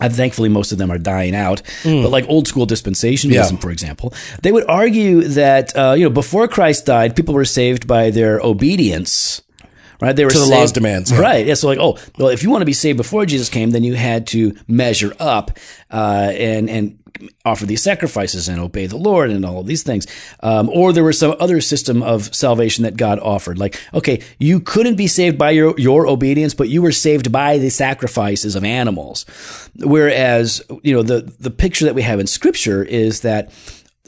Uh, 0.00 0.08
thankfully, 0.08 0.48
most 0.48 0.70
of 0.70 0.78
them 0.78 0.92
are 0.92 0.98
dying 0.98 1.34
out. 1.34 1.60
But 1.82 2.10
like 2.10 2.24
old 2.28 2.46
school 2.46 2.66
dispensationalism. 2.66 3.52
Yeah. 3.52 3.58
for 3.58 3.70
example, 3.70 4.14
they 4.42 4.52
would 4.52 4.64
argue 4.68 5.22
that 5.22 5.76
uh, 5.76 5.94
you 5.96 6.04
know 6.04 6.10
before 6.10 6.46
Christ 6.46 6.86
died, 6.86 7.16
people 7.16 7.34
were 7.34 7.44
saved 7.44 7.86
by 7.86 8.10
their 8.10 8.40
obedience. 8.40 9.42
Right, 10.00 10.14
they 10.14 10.24
were 10.24 10.30
To 10.30 10.38
the 10.38 10.44
saved- 10.44 10.56
law's 10.56 10.72
demands, 10.72 11.10
yeah. 11.10 11.18
Right, 11.18 11.46
yeah. 11.46 11.54
So 11.54 11.66
like, 11.66 11.78
oh, 11.80 11.98
well, 12.18 12.28
if 12.28 12.42
you 12.44 12.50
want 12.50 12.62
to 12.62 12.66
be 12.66 12.72
saved 12.72 12.96
before 12.96 13.26
Jesus 13.26 13.48
came, 13.48 13.70
then 13.70 13.82
you 13.82 13.94
had 13.94 14.26
to 14.28 14.54
measure 14.68 15.12
up 15.18 15.50
uh, 15.90 16.30
and 16.34 16.70
and 16.70 16.98
offer 17.44 17.66
these 17.66 17.82
sacrifices 17.82 18.48
and 18.48 18.60
obey 18.60 18.86
the 18.86 18.96
Lord 18.96 19.30
and 19.30 19.44
all 19.44 19.58
of 19.58 19.66
these 19.66 19.82
things. 19.82 20.06
Um, 20.40 20.68
or 20.68 20.92
there 20.92 21.02
was 21.02 21.18
some 21.18 21.34
other 21.40 21.60
system 21.60 22.00
of 22.00 22.32
salvation 22.32 22.84
that 22.84 22.96
God 22.96 23.18
offered. 23.18 23.58
Like, 23.58 23.76
okay, 23.92 24.22
you 24.38 24.60
couldn't 24.60 24.94
be 24.94 25.08
saved 25.08 25.36
by 25.36 25.50
your 25.50 25.74
your 25.78 26.06
obedience, 26.06 26.54
but 26.54 26.68
you 26.68 26.80
were 26.80 26.92
saved 26.92 27.32
by 27.32 27.58
the 27.58 27.70
sacrifices 27.70 28.54
of 28.54 28.62
animals. 28.62 29.26
Whereas, 29.76 30.62
you 30.82 30.94
know, 30.94 31.02
the 31.02 31.22
the 31.40 31.50
picture 31.50 31.84
that 31.86 31.94
we 31.96 32.02
have 32.02 32.20
in 32.20 32.26
Scripture 32.28 32.84
is 32.84 33.22
that 33.22 33.50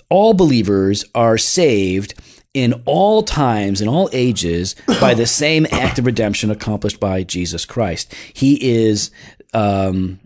all 0.09 0.35
believers 0.35 1.05
are 1.15 1.37
saved 1.39 2.15
in 2.55 2.83
all 2.85 3.23
times, 3.23 3.81
in 3.81 3.89
all 3.89 4.09
ages, 4.13 4.75
by 5.01 5.15
the 5.15 5.27
same 5.27 5.67
act 5.71 5.99
of 5.99 6.07
redemption 6.07 6.51
accomplished 6.51 6.99
by 6.99 7.23
Jesus 7.23 7.65
Christ. 7.65 8.13
He 8.33 8.59
is 8.71 9.11
um, 9.55 10.19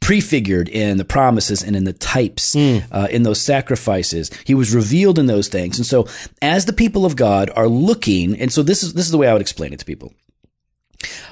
prefigured 0.00 0.68
in 0.68 0.98
the 0.98 1.04
promises 1.04 1.62
and 1.62 1.74
in 1.74 1.84
the 1.84 1.92
types, 1.92 2.54
uh, 2.54 3.08
in 3.10 3.22
those 3.24 3.40
sacrifices. 3.40 4.30
He 4.44 4.54
was 4.54 4.74
revealed 4.74 5.18
in 5.18 5.26
those 5.26 5.48
things. 5.48 5.78
And 5.78 5.86
so, 5.86 6.06
as 6.40 6.66
the 6.66 6.72
people 6.72 7.04
of 7.04 7.16
God 7.16 7.50
are 7.56 7.68
looking, 7.68 8.38
and 8.38 8.52
so 8.52 8.62
this 8.62 8.82
is 8.82 8.94
this 8.94 9.06
is 9.06 9.10
the 9.10 9.18
way 9.18 9.28
I 9.28 9.32
would 9.32 9.42
explain 9.42 9.72
it 9.72 9.80
to 9.80 9.84
people. 9.84 10.12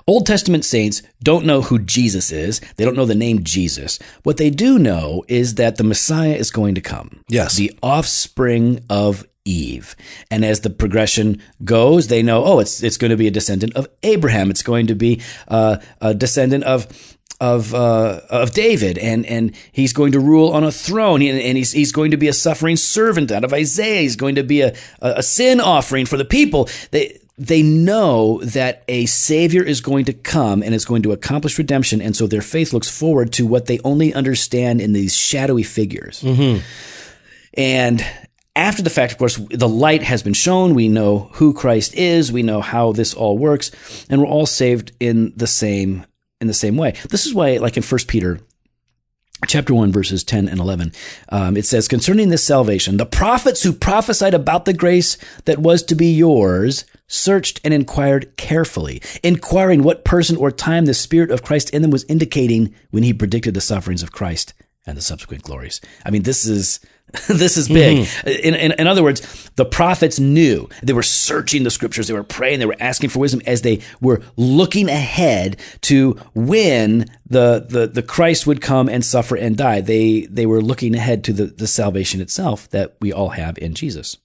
Old 0.07 0.27
Testament 0.27 0.65
saints 0.65 1.03
don't 1.23 1.47
know 1.47 1.63
who 1.63 1.79
Jesus 1.79 2.33
is. 2.33 2.61
They 2.77 2.85
don't 2.85 2.97
know 2.97 3.07
the 3.07 3.15
name 3.15 3.45
Jesus. 3.45 3.99
What 4.23 4.37
they 4.37 4.51
do 4.51 4.79
know 4.79 5.25
is 5.29 5.55
that 5.55 5.77
the 5.77 5.85
Messiah 5.85 6.35
is 6.35 6.51
going 6.51 6.75
to 6.75 6.81
come. 6.81 7.23
Yes. 7.29 7.55
The 7.57 7.73
offspring 7.83 8.85
of 8.91 9.25
Eve. 9.45 9.97
And 10.31 10.45
as 10.45 10.61
the 10.61 10.71
progression 10.71 11.43
goes, 11.65 12.09
they 12.09 12.23
know, 12.23 12.45
oh, 12.45 12.59
it's 12.61 12.83
it's 12.83 12.97
going 12.97 13.11
to 13.11 13.17
be 13.17 13.27
a 13.27 13.33
descendant 13.33 13.75
of 13.75 13.89
Abraham. 14.03 14.51
It's 14.51 14.63
going 14.63 14.87
to 14.87 14.95
be 14.95 15.21
uh, 15.49 15.79
a 16.01 16.15
descendant 16.15 16.65
of 16.65 16.87
of 17.41 17.75
uh, 17.75 18.21
of 18.31 18.53
David, 18.53 18.99
and 18.99 19.27
and 19.27 19.53
he's 19.73 19.93
going 19.93 20.13
to 20.13 20.21
rule 20.21 20.53
on 20.53 20.63
a 20.63 20.71
throne, 20.71 21.23
and, 21.23 21.41
and 21.41 21.57
he's 21.57 21.73
he's 21.73 21.91
going 21.91 22.13
to 22.13 22.17
be 22.17 22.29
a 22.29 22.33
suffering 22.33 22.77
servant 22.77 23.33
out 23.33 23.43
of 23.43 23.53
Isaiah. 23.53 24.03
He's 24.03 24.15
going 24.15 24.37
to 24.37 24.45
be 24.45 24.61
a, 24.61 24.75
a, 25.01 25.15
a 25.17 25.23
sin 25.25 25.61
offering 25.61 26.07
for 26.07 26.17
the 26.17 26.25
people. 26.25 26.69
They 26.93 27.19
they 27.37 27.63
know 27.63 28.41
that 28.45 28.85
a 28.87 29.07
savior 29.07 29.65
is 29.65 29.81
going 29.81 30.05
to 30.05 30.13
come 30.13 30.63
and 30.63 30.73
is 30.73 30.85
going 30.85 31.03
to 31.03 31.11
accomplish 31.11 31.59
redemption, 31.59 32.01
and 32.01 32.15
so 32.15 32.29
their 32.29 32.43
faith 32.43 32.73
looks 32.73 32.89
forward 32.89 33.33
to 33.33 33.45
what 33.45 33.67
they 33.67 33.81
only 33.81 34.15
understand 34.15 34.81
in 34.81 34.93
these 34.93 35.17
shadowy 35.17 35.65
figures. 35.65 36.23
And 37.55 38.07
after 38.55 38.83
the 38.83 38.91
fact, 38.91 39.13
of 39.13 39.19
course, 39.19 39.37
the 39.51 39.69
light 39.69 40.03
has 40.03 40.23
been 40.23 40.35
shown. 40.35 40.75
We 40.75 40.89
know 40.89 41.31
who 41.35 41.55
Christ 41.55 41.95
is. 41.95 42.31
We 42.31 42.43
know 42.43 42.61
how 42.61 42.93
this 42.93 43.15
all 43.15 43.39
works, 43.39 43.71
and 44.11 44.21
we're 44.21 44.27
all 44.27 44.47
saved 44.47 44.93
in 45.01 45.33
the 45.37 45.47
same 45.47 46.07
in 46.41 46.49
the 46.49 46.55
same 46.55 46.77
way. 46.77 46.95
This 47.09 47.25
is 47.25 47.33
why, 47.33 47.57
like 47.59 47.77
in 47.77 47.83
First 47.83 48.09
Peter. 48.09 48.41
Chapter 49.47 49.75
1, 49.75 49.91
verses 49.91 50.23
10 50.23 50.49
and 50.49 50.61
11. 50.61 50.93
Um, 51.31 51.57
it 51.57 51.67
says, 51.67 51.89
Concerning 51.89 52.29
this 52.29 52.45
salvation, 52.45 52.97
the 52.97 53.07
prophets 53.07 53.63
who 53.63 53.73
prophesied 53.73 54.35
about 54.35 54.67
the 54.67 54.73
grace 54.73 55.19
that 55.47 55.59
was 55.59 55.83
to 55.85 55.97
be 55.97 56.13
yours 56.13 56.85
searched 57.09 57.61
and 57.65 57.75
inquired 57.75 58.37
carefully, 58.37 59.03
inquiring 59.23 59.83
what 59.83 60.05
person 60.05 60.37
or 60.37 60.53
time 60.53 60.85
the 60.85 60.95
Spirit 60.95 61.31
of 61.31 61.43
Christ 61.43 61.71
in 61.71 61.83
them 61.83 61.91
was 61.91 62.05
indicating 62.05 62.73
when 62.91 63.03
he 63.03 63.13
predicted 63.13 63.55
the 63.55 63.61
sufferings 63.61 64.03
of 64.03 64.13
Christ 64.13 64.55
and 64.87 64.97
the 64.97 65.03
subsequent 65.03 65.43
glories. 65.43 65.81
I 66.05 66.11
mean, 66.11 66.23
this 66.23 66.45
is 66.45 66.81
this 67.29 67.57
is 67.57 67.69
big. 67.69 68.09
In, 68.25 68.55
in, 68.55 68.73
in 68.73 68.87
other 68.87 69.03
words, 69.03 69.51
the 69.57 69.65
prophets 69.65 70.19
knew 70.19 70.69
they 70.83 70.95
were 70.95 71.03
searching 71.03 71.63
the 71.63 71.71
scriptures, 71.71 72.09
they 72.09 72.15
were 72.15 72.23
praying, 72.23 72.59
they 72.59 72.67
were 72.67 72.77
asking 72.81 73.11
for 73.11 73.19
wisdom 73.19 73.43
as 73.47 73.63
they 73.63 73.81
were 74.01 74.23
looking 74.37 74.89
ahead 74.89 75.59
to 75.83 76.13
when 76.35 77.07
the, 77.27 77.67
the, 77.69 77.87
the 77.87 78.03
Christ 78.03 78.47
would 78.47 78.63
come 78.63 78.89
and 78.89 79.05
suffer 79.05 79.37
and 79.37 79.57
die. 79.57 79.81
They 79.81 80.23
they 80.23 80.47
were 80.47 80.63
looking 80.63 80.95
ahead 80.95 81.23
to 81.25 81.33
the, 81.33 81.47
the 81.47 81.67
salvation 81.67 82.21
itself 82.21 82.69
that 82.71 82.97
we 83.01 83.13
all 83.13 83.31
have 83.31 83.59
in 83.59 83.75
Jesus. 83.75 84.17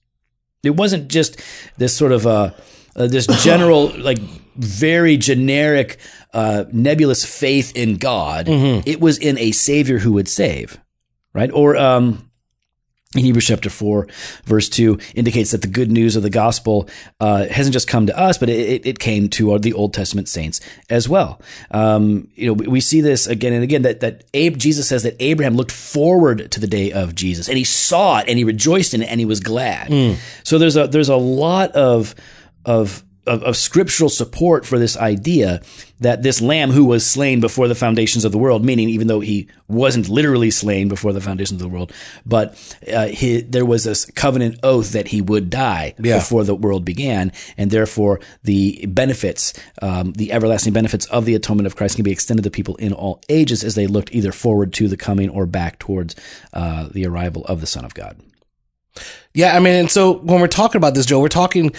It 0.62 0.76
wasn't 0.76 1.08
just 1.08 1.40
this 1.76 1.94
sort 1.94 2.12
of 2.12 2.26
uh, 2.26 2.52
uh, 2.96 3.06
this 3.06 3.26
general, 3.44 3.88
like 3.98 4.18
very 4.56 5.16
generic, 5.16 5.98
uh, 6.32 6.64
nebulous 6.72 7.24
faith 7.24 7.76
in 7.76 7.96
God. 7.96 8.48
It 8.86 9.00
was 9.00 9.18
in 9.18 9.38
a 9.38 9.52
Savior 9.52 9.98
who 9.98 10.12
would 10.12 10.28
save, 10.28 10.78
right? 11.32 11.50
Or 11.52 11.76
um, 11.76 12.27
in 13.14 13.24
Hebrews 13.24 13.46
chapter 13.46 13.70
4, 13.70 14.06
verse 14.44 14.68
2, 14.68 14.98
indicates 15.14 15.52
that 15.52 15.62
the 15.62 15.68
good 15.68 15.90
news 15.90 16.14
of 16.14 16.22
the 16.22 16.28
gospel 16.28 16.90
uh, 17.20 17.46
hasn't 17.46 17.72
just 17.72 17.88
come 17.88 18.06
to 18.06 18.18
us, 18.18 18.36
but 18.36 18.50
it, 18.50 18.86
it 18.86 18.98
came 18.98 19.30
to 19.30 19.58
the 19.58 19.72
Old 19.72 19.94
Testament 19.94 20.28
saints 20.28 20.60
as 20.90 21.08
well. 21.08 21.40
Um, 21.70 22.28
you 22.34 22.48
know, 22.48 22.52
we 22.52 22.80
see 22.80 23.00
this 23.00 23.26
again 23.26 23.54
and 23.54 23.64
again 23.64 23.80
that, 23.82 24.00
that 24.00 24.24
Abe, 24.34 24.58
Jesus 24.58 24.86
says 24.86 25.04
that 25.04 25.16
Abraham 25.20 25.54
looked 25.54 25.72
forward 25.72 26.50
to 26.52 26.60
the 26.60 26.66
day 26.66 26.92
of 26.92 27.14
Jesus 27.14 27.48
and 27.48 27.56
he 27.56 27.64
saw 27.64 28.18
it 28.18 28.28
and 28.28 28.36
he 28.36 28.44
rejoiced 28.44 28.92
in 28.92 29.00
it 29.00 29.06
and 29.06 29.18
he 29.18 29.26
was 29.26 29.40
glad. 29.40 29.88
So 30.44 30.58
there's 30.58 30.76
a, 30.76 30.86
there's 30.86 31.08
a 31.08 31.16
lot 31.16 31.72
of, 31.72 32.14
of, 32.66 33.02
of, 33.28 33.42
of 33.44 33.56
scriptural 33.56 34.10
support 34.10 34.66
for 34.66 34.78
this 34.78 34.96
idea 34.96 35.60
that 36.00 36.22
this 36.22 36.40
lamb 36.40 36.70
who 36.70 36.84
was 36.84 37.04
slain 37.04 37.40
before 37.40 37.66
the 37.68 37.74
foundations 37.74 38.24
of 38.24 38.30
the 38.32 38.38
world, 38.38 38.64
meaning 38.64 38.88
even 38.88 39.06
though 39.08 39.20
he 39.20 39.48
wasn't 39.68 40.08
literally 40.08 40.50
slain 40.50 40.88
before 40.88 41.12
the 41.12 41.20
foundations 41.20 41.60
of 41.60 41.68
the 41.68 41.74
world, 41.74 41.92
but 42.24 42.56
uh, 42.92 43.06
he, 43.08 43.40
there 43.40 43.66
was 43.66 43.84
this 43.84 44.04
covenant 44.06 44.58
oath 44.62 44.92
that 44.92 45.08
he 45.08 45.20
would 45.20 45.50
die 45.50 45.94
Yeah. 45.98 46.16
before 46.18 46.44
the 46.44 46.54
world 46.54 46.84
began, 46.84 47.32
and 47.56 47.70
therefore 47.70 48.20
the 48.44 48.86
benefits, 48.86 49.52
um, 49.82 50.12
the 50.12 50.32
everlasting 50.32 50.72
benefits 50.72 51.06
of 51.06 51.24
the 51.24 51.34
atonement 51.34 51.66
of 51.66 51.74
Christ 51.76 51.96
can 51.96 52.04
be 52.04 52.12
extended 52.12 52.42
to 52.44 52.50
people 52.50 52.76
in 52.76 52.92
all 52.92 53.20
ages 53.28 53.64
as 53.64 53.74
they 53.74 53.86
looked 53.88 54.14
either 54.14 54.32
forward 54.32 54.72
to 54.74 54.88
the 54.88 54.96
coming 54.96 55.28
or 55.28 55.46
back 55.46 55.78
towards 55.80 56.14
uh, 56.52 56.88
the 56.92 57.06
arrival 57.06 57.44
of 57.46 57.60
the 57.60 57.66
Son 57.66 57.84
of 57.84 57.92
God. 57.94 58.20
Yeah, 59.34 59.54
I 59.56 59.60
mean, 59.60 59.74
and 59.74 59.90
so 59.90 60.18
when 60.18 60.40
we're 60.40 60.48
talking 60.48 60.78
about 60.78 60.94
this, 60.94 61.06
Joe, 61.06 61.20
we're 61.20 61.28
talking 61.28 61.70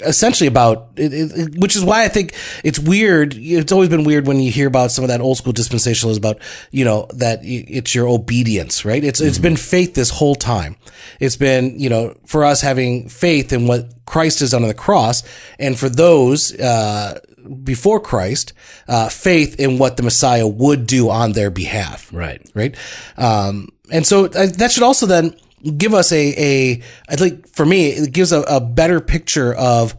essentially 0.00 0.48
about 0.48 0.90
it, 0.96 1.12
it, 1.12 1.58
which 1.58 1.76
is 1.76 1.84
why 1.84 2.04
I 2.04 2.08
think 2.08 2.34
it's 2.64 2.78
weird. 2.78 3.34
It's 3.36 3.72
always 3.72 3.88
been 3.88 4.04
weird 4.04 4.26
when 4.26 4.40
you 4.40 4.50
hear 4.50 4.66
about 4.66 4.90
some 4.90 5.04
of 5.04 5.08
that 5.08 5.20
old 5.20 5.38
school 5.38 5.52
dispensationalism 5.52 6.18
about 6.18 6.38
you 6.70 6.84
know 6.84 7.06
that 7.14 7.40
it's 7.42 7.94
your 7.94 8.08
obedience, 8.08 8.84
right? 8.84 9.02
It's 9.02 9.20
it's 9.20 9.38
been 9.38 9.56
faith 9.56 9.94
this 9.94 10.10
whole 10.10 10.34
time. 10.34 10.76
It's 11.20 11.36
been 11.36 11.78
you 11.78 11.88
know 11.88 12.14
for 12.26 12.44
us 12.44 12.60
having 12.62 13.08
faith 13.08 13.52
in 13.52 13.66
what 13.66 13.92
Christ 14.06 14.40
has 14.40 14.50
done 14.50 14.62
on 14.62 14.68
the 14.68 14.74
cross, 14.74 15.22
and 15.58 15.78
for 15.78 15.88
those. 15.88 16.58
uh 16.58 17.18
before 17.64 17.98
Christ, 17.98 18.52
uh, 18.86 19.08
faith 19.08 19.58
in 19.58 19.76
what 19.76 19.96
the 19.96 20.04
Messiah 20.04 20.46
would 20.46 20.86
do 20.86 21.10
on 21.10 21.32
their 21.32 21.50
behalf 21.50 22.08
Right. 22.12 22.40
right? 22.54 22.76
Um, 23.16 23.70
and 23.90 24.06
so 24.06 24.26
uh, 24.26 24.46
that 24.58 24.70
should 24.70 24.84
also 24.84 25.06
then 25.06 25.34
give 25.62 25.94
us 25.94 26.12
a, 26.12 26.34
a 26.36 26.82
I 27.08 27.16
think 27.16 27.48
for 27.48 27.64
me, 27.64 27.88
it 27.88 28.12
gives 28.12 28.32
a, 28.32 28.42
a 28.42 28.60
better 28.60 29.00
picture 29.00 29.54
of, 29.54 29.94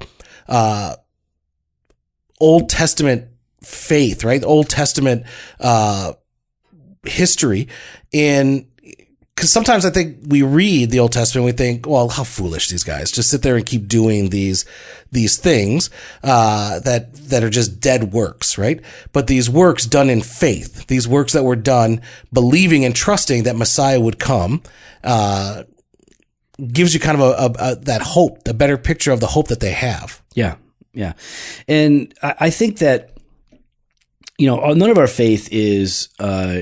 uh, 0.48 0.96
Old 2.40 2.70
Testament 2.70 3.30
faith, 3.64 4.24
right? 4.24 4.44
Old 4.44 4.70
Testament, 4.70 5.26
uh, 5.60 6.14
history 7.06 7.70
in, 8.12 8.68
because 9.44 9.52
sometimes 9.52 9.86
I 9.86 9.90
think 9.90 10.20
we 10.26 10.42
read 10.42 10.90
the 10.90 11.00
Old 11.00 11.12
Testament, 11.12 11.44
we 11.44 11.52
think, 11.52 11.86
well, 11.86 12.08
how 12.08 12.24
foolish 12.24 12.70
these 12.70 12.86
guys 12.86 13.12
just 13.12 13.30
sit 13.30 13.42
there 13.42 13.58
and 13.58 13.66
keep 13.66 13.90
doing 13.90 14.30
these 14.30 14.64
these 15.12 15.38
things 15.38 15.90
uh, 16.24 16.80
that 16.80 17.14
that 17.14 17.44
are 17.44 17.50
just 17.50 17.82
dead 17.82 18.14
works, 18.14 18.58
right? 18.58 18.80
But 19.12 19.28
these 19.28 19.50
works 19.50 19.86
done 19.86 20.10
in 20.10 20.22
faith, 20.22 20.88
these 20.88 21.10
works 21.10 21.34
that 21.34 21.44
were 21.44 21.58
done 21.58 22.00
believing 22.32 22.86
and 22.86 22.96
trusting 22.96 23.44
that 23.44 23.58
Messiah 23.58 24.00
would 24.00 24.18
come, 24.18 24.64
uh, 25.04 25.64
gives 26.66 26.94
you 26.94 27.02
kind 27.02 27.20
of 27.20 27.22
a, 27.22 27.34
a, 27.34 27.72
a 27.72 27.76
that 27.76 28.02
hope, 28.02 28.48
a 28.48 28.54
better 28.54 28.78
picture 28.78 29.12
of 29.12 29.20
the 29.20 29.28
hope 29.28 29.50
that 29.50 29.60
they 29.60 29.74
have. 29.74 30.22
Yeah, 30.36 30.56
yeah, 30.94 31.14
and 31.68 32.14
I, 32.24 32.36
I 32.40 32.50
think 32.50 32.78
that 32.78 33.18
you 34.38 34.48
know 34.48 34.72
none 34.72 34.90
of 34.90 34.98
our 34.98 35.08
faith 35.08 35.50
is 35.52 36.08
uh, 36.18 36.62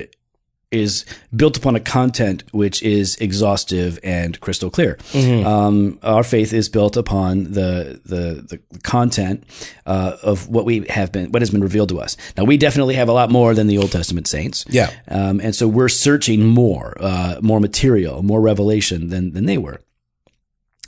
is 0.72 1.06
built 1.36 1.58
upon 1.58 1.76
a 1.76 1.80
content 1.80 2.44
which 2.52 2.82
is 2.82 3.18
exhaustive 3.18 4.00
and 4.04 4.40
crystal 4.40 4.70
clear. 4.70 4.98
Um, 5.14 6.00
our 6.02 6.24
faith 6.24 6.54
is 6.54 6.70
built 6.70 6.98
upon 6.98 7.44
the 7.52 8.00
the, 8.06 8.60
the 8.72 8.80
content 8.84 9.44
uh, 9.86 10.18
of 10.24 10.48
what 10.48 10.66
we 10.66 10.86
have 10.90 11.12
been 11.12 11.32
what 11.32 11.42
has 11.42 11.50
been 11.50 11.62
revealed 11.62 11.90
to 11.90 12.00
us. 12.00 12.18
Now 12.38 12.46
we 12.46 12.58
definitely 12.58 12.96
have 12.96 13.10
a 13.10 13.14
lot 13.14 13.30
more 13.30 13.54
than 13.54 13.68
the 13.68 13.78
Old 13.78 13.92
Testament 13.92 14.28
saints. 14.28 14.66
Yeah. 14.70 14.92
um, 15.08 15.40
and 15.42 15.54
so 15.56 15.68
we're 15.68 15.90
searching 15.90 16.46
more, 16.46 16.96
uh, 17.00 17.36
more 17.42 17.60
material, 17.60 18.24
more 18.24 18.42
revelation 18.42 19.10
than 19.10 19.34
than 19.34 19.46
they 19.46 19.58
were 19.58 19.82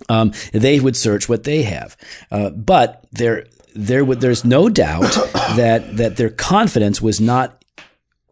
um, 0.10 0.34
they 0.52 0.80
would 0.80 0.96
search 0.96 1.30
what 1.30 1.44
they 1.44 1.64
have. 1.64 1.96
Uh, 2.32 2.50
but 2.50 3.06
there, 3.12 3.46
there 3.76 4.04
would, 4.06 4.22
there's 4.22 4.46
no 4.46 4.70
doubt 4.70 5.02
that 5.56 5.98
that 5.98 6.18
their 6.18 6.30
confidence 6.30 7.02
was 7.02 7.20
not 7.20 7.63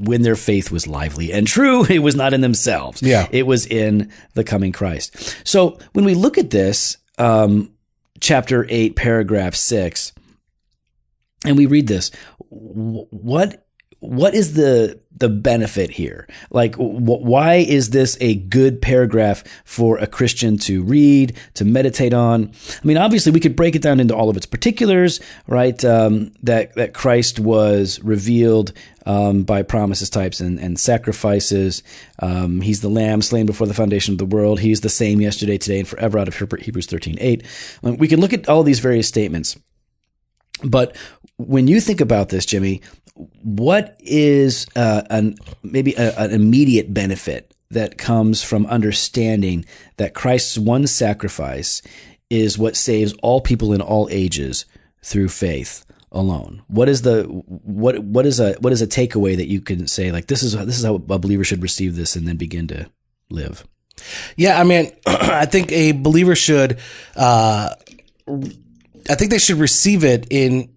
when 0.02 0.22
their 0.24 0.36
faith 0.36 0.72
was 0.72 0.88
lively 0.88 1.32
and 1.32 1.48
true. 1.48 1.86
It 1.90 2.00
was 2.00 2.16
not 2.16 2.34
in 2.34 2.42
themselves. 2.42 3.02
Yeah. 3.02 3.28
it 3.32 3.46
was 3.46 3.66
in 3.66 4.12
the 4.34 4.44
coming 4.44 4.72
Christ. 4.72 5.38
So 5.48 5.78
when 5.94 6.06
we 6.06 6.14
look 6.16 6.38
at 6.38 6.50
this, 6.50 6.98
um, 7.18 7.74
chapter 8.20 8.66
eight, 8.70 8.96
paragraph 8.96 9.56
six, 9.56 10.14
and 11.46 11.58
we 11.58 11.66
read 11.66 11.88
this, 11.88 12.12
what 12.50 13.66
what 14.00 14.34
is 14.34 14.54
the 14.54 15.00
the 15.16 15.30
benefit 15.30 15.92
here? 15.92 16.28
Like, 16.50 16.76
wh- 16.76 16.80
why 17.24 17.56
is 17.56 17.92
this 17.92 18.18
a 18.20 18.34
good 18.36 18.82
paragraph 18.82 19.44
for 19.64 20.00
a 20.00 20.08
Christian 20.08 20.58
to 20.60 20.82
read, 20.82 21.38
to 21.54 21.66
meditate 21.66 22.14
on? 22.14 22.52
I 22.84 22.88
mean, 22.88 22.98
obviously, 22.98 23.32
we 23.32 23.40
could 23.40 23.56
break 23.56 23.76
it 23.76 23.84
down 23.84 24.00
into 24.00 24.16
all 24.16 24.30
of 24.30 24.38
its 24.38 24.48
particulars, 24.48 25.20
right? 25.48 25.84
Um, 25.86 26.34
that 26.42 26.74
that 26.76 26.94
Christ 26.96 27.40
was 27.40 28.00
revealed 28.04 28.74
um, 29.06 29.44
by 29.44 29.64
promises, 29.64 30.10
types, 30.10 30.40
and, 30.40 30.60
and 30.60 30.80
sacrifices. 30.80 31.84
Um, 32.20 32.62
he's 32.62 32.82
the 32.82 32.90
Lamb 32.90 33.22
slain 33.22 33.46
before 33.46 33.68
the 33.68 33.74
foundation 33.74 34.14
of 34.14 34.18
the 34.18 34.26
world. 34.26 34.60
He's 34.60 34.82
the 34.82 34.90
same 34.90 35.22
yesterday, 35.22 35.58
today, 35.58 35.80
and 35.80 35.88
forever. 35.88 36.20
Out 36.20 36.28
of 36.28 36.36
Hebrews 36.38 36.86
thirteen 36.86 37.18
eight. 37.20 37.44
We 37.82 38.08
can 38.08 38.20
look 38.20 38.34
at 38.34 38.50
all 38.50 38.64
these 38.64 38.80
various 38.80 39.08
statements. 39.08 39.58
But 40.64 40.96
when 41.38 41.68
you 41.68 41.82
think 41.82 42.02
about 42.02 42.30
this, 42.30 42.46
Jimmy, 42.46 42.82
what 43.44 43.96
is 44.00 44.68
uh, 44.76 45.04
an 45.10 45.36
maybe 45.64 45.94
a, 45.96 46.16
an 46.18 46.32
immediate 46.32 46.94
benefit 46.94 47.54
that 47.72 47.98
comes 47.98 48.44
from 48.44 48.66
understanding 48.68 49.66
that 49.98 50.14
Christ's 50.14 50.58
one 50.58 50.88
sacrifice 50.88 51.82
is 52.30 52.58
what 52.58 52.76
saves 52.76 53.14
all 53.24 53.42
people 53.42 53.74
in 53.74 53.82
all 53.82 54.08
ages 54.12 54.66
through 55.02 55.30
faith 55.30 55.86
alone. 56.12 56.64
What 56.68 56.90
is 56.90 57.02
the 57.02 57.24
what 57.24 58.00
what 58.00 58.26
is 58.26 58.40
a 58.40 58.54
what 58.54 58.74
is 58.74 58.82
a 58.82 58.88
takeaway 58.88 59.38
that 59.38 59.48
you 59.48 59.62
can 59.62 59.88
say 59.88 60.12
like 60.12 60.28
this 60.28 60.44
is 60.44 60.54
this 60.54 60.78
is 60.78 60.86
how 60.86 60.96
a 60.96 61.00
believer 61.00 61.44
should 61.44 61.62
receive 61.62 61.96
this 61.96 62.16
and 62.16 62.28
then 62.28 62.38
begin 62.38 62.68
to 62.68 62.90
live? 63.30 63.66
Yeah, 64.36 64.60
I 64.60 64.64
mean, 64.64 64.92
I 65.06 65.46
think 65.46 65.72
a 65.72 65.92
believer 65.94 66.36
should. 66.36 66.80
Uh, 67.16 67.76
I 69.10 69.16
think 69.16 69.32
they 69.32 69.40
should 69.40 69.58
receive 69.58 70.04
it 70.04 70.28
in 70.30 70.70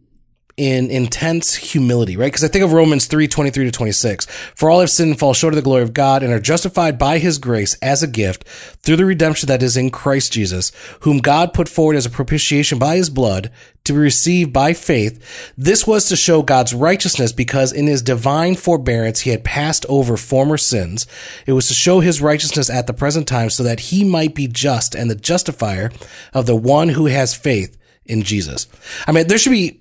in 0.56 0.88
intense 0.88 1.54
humility, 1.54 2.16
right? 2.16 2.26
Because 2.26 2.44
I 2.44 2.48
think 2.48 2.64
of 2.64 2.72
Romans 2.72 3.06
3 3.06 3.26
23 3.26 3.64
to 3.64 3.70
26. 3.72 4.26
For 4.54 4.70
all 4.70 4.80
have 4.80 4.90
sinned 4.90 5.10
and 5.10 5.18
fall 5.18 5.34
short 5.34 5.52
of 5.52 5.56
the 5.56 5.62
glory 5.62 5.82
of 5.82 5.94
God 5.94 6.22
and 6.22 6.32
are 6.32 6.40
justified 6.40 6.96
by 6.96 7.18
his 7.18 7.38
grace 7.38 7.74
as 7.82 8.02
a 8.02 8.08
gift 8.08 8.44
through 8.82 8.96
the 8.96 9.04
redemption 9.04 9.48
that 9.48 9.62
is 9.62 9.76
in 9.76 9.90
Christ 9.90 10.32
Jesus, 10.32 10.70
whom 11.00 11.18
God 11.18 11.54
put 11.54 11.68
forward 11.68 11.96
as 11.96 12.06
a 12.06 12.10
propitiation 12.10 12.78
by 12.78 12.96
his 12.96 13.10
blood 13.10 13.50
to 13.84 13.92
be 13.92 13.98
received 13.98 14.52
by 14.52 14.72
faith. 14.74 15.52
This 15.58 15.86
was 15.86 16.08
to 16.08 16.16
show 16.16 16.42
God's 16.42 16.72
righteousness 16.72 17.32
because 17.32 17.72
in 17.72 17.88
his 17.88 18.00
divine 18.00 18.54
forbearance 18.54 19.20
he 19.20 19.30
had 19.30 19.44
passed 19.44 19.84
over 19.88 20.16
former 20.16 20.56
sins. 20.56 21.06
It 21.46 21.52
was 21.52 21.66
to 21.68 21.74
show 21.74 21.98
his 21.98 22.22
righteousness 22.22 22.70
at 22.70 22.86
the 22.86 22.94
present 22.94 23.26
time 23.26 23.50
so 23.50 23.64
that 23.64 23.80
he 23.80 24.04
might 24.04 24.34
be 24.34 24.46
just 24.46 24.94
and 24.94 25.10
the 25.10 25.16
justifier 25.16 25.90
of 26.32 26.46
the 26.46 26.56
one 26.56 26.90
who 26.90 27.06
has 27.06 27.34
faith 27.34 27.76
in 28.06 28.22
Jesus. 28.22 28.66
I 29.06 29.12
mean, 29.12 29.26
there 29.26 29.38
should 29.38 29.50
be 29.50 29.80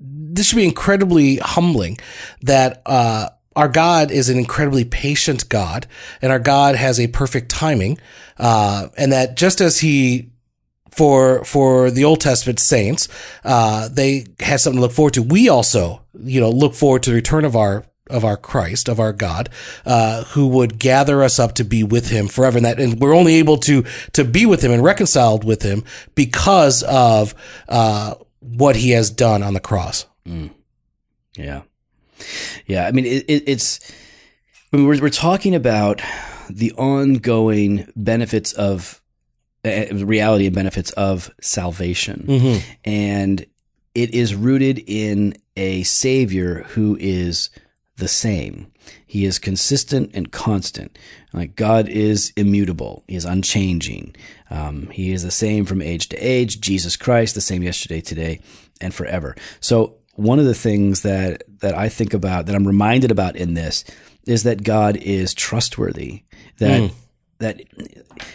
this 0.00 0.46
should 0.46 0.56
be 0.56 0.64
incredibly 0.64 1.36
humbling 1.36 1.98
that 2.42 2.82
uh, 2.86 3.28
our 3.56 3.68
God 3.68 4.10
is 4.10 4.28
an 4.28 4.38
incredibly 4.38 4.84
patient 4.84 5.48
God, 5.48 5.86
and 6.22 6.32
our 6.32 6.38
God 6.38 6.76
has 6.76 6.98
a 6.98 7.08
perfect 7.08 7.50
timing, 7.50 7.98
uh, 8.38 8.88
and 8.96 9.12
that 9.12 9.36
just 9.36 9.60
as 9.60 9.80
He 9.80 10.30
for 10.90 11.44
for 11.44 11.90
the 11.90 12.04
Old 12.04 12.20
Testament 12.20 12.58
saints, 12.58 13.08
uh, 13.44 13.88
they 13.88 14.26
had 14.40 14.60
something 14.60 14.78
to 14.78 14.82
look 14.82 14.92
forward 14.92 15.14
to. 15.14 15.22
We 15.22 15.48
also, 15.48 16.02
you 16.18 16.40
know, 16.40 16.50
look 16.50 16.74
forward 16.74 17.02
to 17.04 17.10
the 17.10 17.16
return 17.16 17.44
of 17.44 17.54
our 17.56 17.84
of 18.08 18.24
our 18.24 18.36
Christ, 18.36 18.88
of 18.88 18.98
our 18.98 19.12
God, 19.12 19.48
uh, 19.86 20.24
who 20.24 20.48
would 20.48 20.78
gather 20.78 21.22
us 21.22 21.38
up 21.38 21.54
to 21.54 21.64
be 21.64 21.82
with 21.82 22.10
Him 22.10 22.28
forever. 22.28 22.56
And 22.56 22.66
that, 22.66 22.80
and 22.80 23.00
we're 23.00 23.14
only 23.14 23.36
able 23.36 23.58
to 23.58 23.84
to 24.12 24.24
be 24.24 24.46
with 24.46 24.62
Him 24.62 24.72
and 24.72 24.82
reconciled 24.82 25.44
with 25.44 25.62
Him 25.62 25.84
because 26.14 26.82
of 26.82 27.34
uh, 27.68 28.14
what 28.40 28.76
He 28.76 28.90
has 28.90 29.10
done 29.10 29.42
on 29.42 29.54
the 29.54 29.60
cross. 29.60 30.06
Mm. 30.26 30.50
Yeah, 31.36 31.62
yeah. 32.66 32.86
I 32.86 32.92
mean, 32.92 33.06
it, 33.06 33.24
it, 33.28 33.44
it's 33.46 33.80
when 34.70 34.84
we're 34.86 35.00
we're 35.00 35.08
talking 35.10 35.54
about 35.54 36.02
the 36.50 36.72
ongoing 36.72 37.90
benefits 37.96 38.52
of 38.52 39.00
uh, 39.64 39.84
reality 39.92 40.46
and 40.46 40.54
benefits 40.54 40.90
of 40.92 41.30
salvation, 41.40 42.24
Mm-hmm. 42.26 42.72
and 42.84 43.46
it 43.94 44.14
is 44.14 44.34
rooted 44.34 44.78
in 44.86 45.34
a 45.56 45.82
Savior 45.84 46.64
who 46.70 46.96
is 47.00 47.50
the 48.00 48.08
same. 48.08 48.72
He 49.06 49.24
is 49.24 49.38
consistent 49.38 50.10
and 50.14 50.32
constant. 50.32 50.98
Like 51.32 51.56
God 51.56 51.88
is 51.88 52.32
immutable. 52.36 53.04
He 53.06 53.16
is 53.16 53.24
unchanging. 53.24 54.16
Um, 54.50 54.88
he 54.90 55.12
is 55.12 55.22
the 55.22 55.30
same 55.30 55.64
from 55.64 55.80
age 55.80 56.08
to 56.08 56.16
age. 56.16 56.60
Jesus 56.60 56.96
Christ, 56.96 57.34
the 57.34 57.40
same 57.40 57.62
yesterday, 57.62 58.00
today, 58.00 58.40
and 58.80 58.92
forever. 58.92 59.36
So 59.60 59.96
one 60.14 60.38
of 60.38 60.44
the 60.44 60.54
things 60.54 61.02
that 61.02 61.44
that 61.60 61.74
I 61.74 61.88
think 61.88 62.12
about, 62.14 62.46
that 62.46 62.56
I'm 62.56 62.66
reminded 62.66 63.10
about 63.10 63.36
in 63.36 63.54
this, 63.54 63.84
is 64.26 64.42
that 64.42 64.64
God 64.64 64.96
is 64.96 65.34
trustworthy. 65.34 66.24
That 66.58 66.90
that 67.40 67.60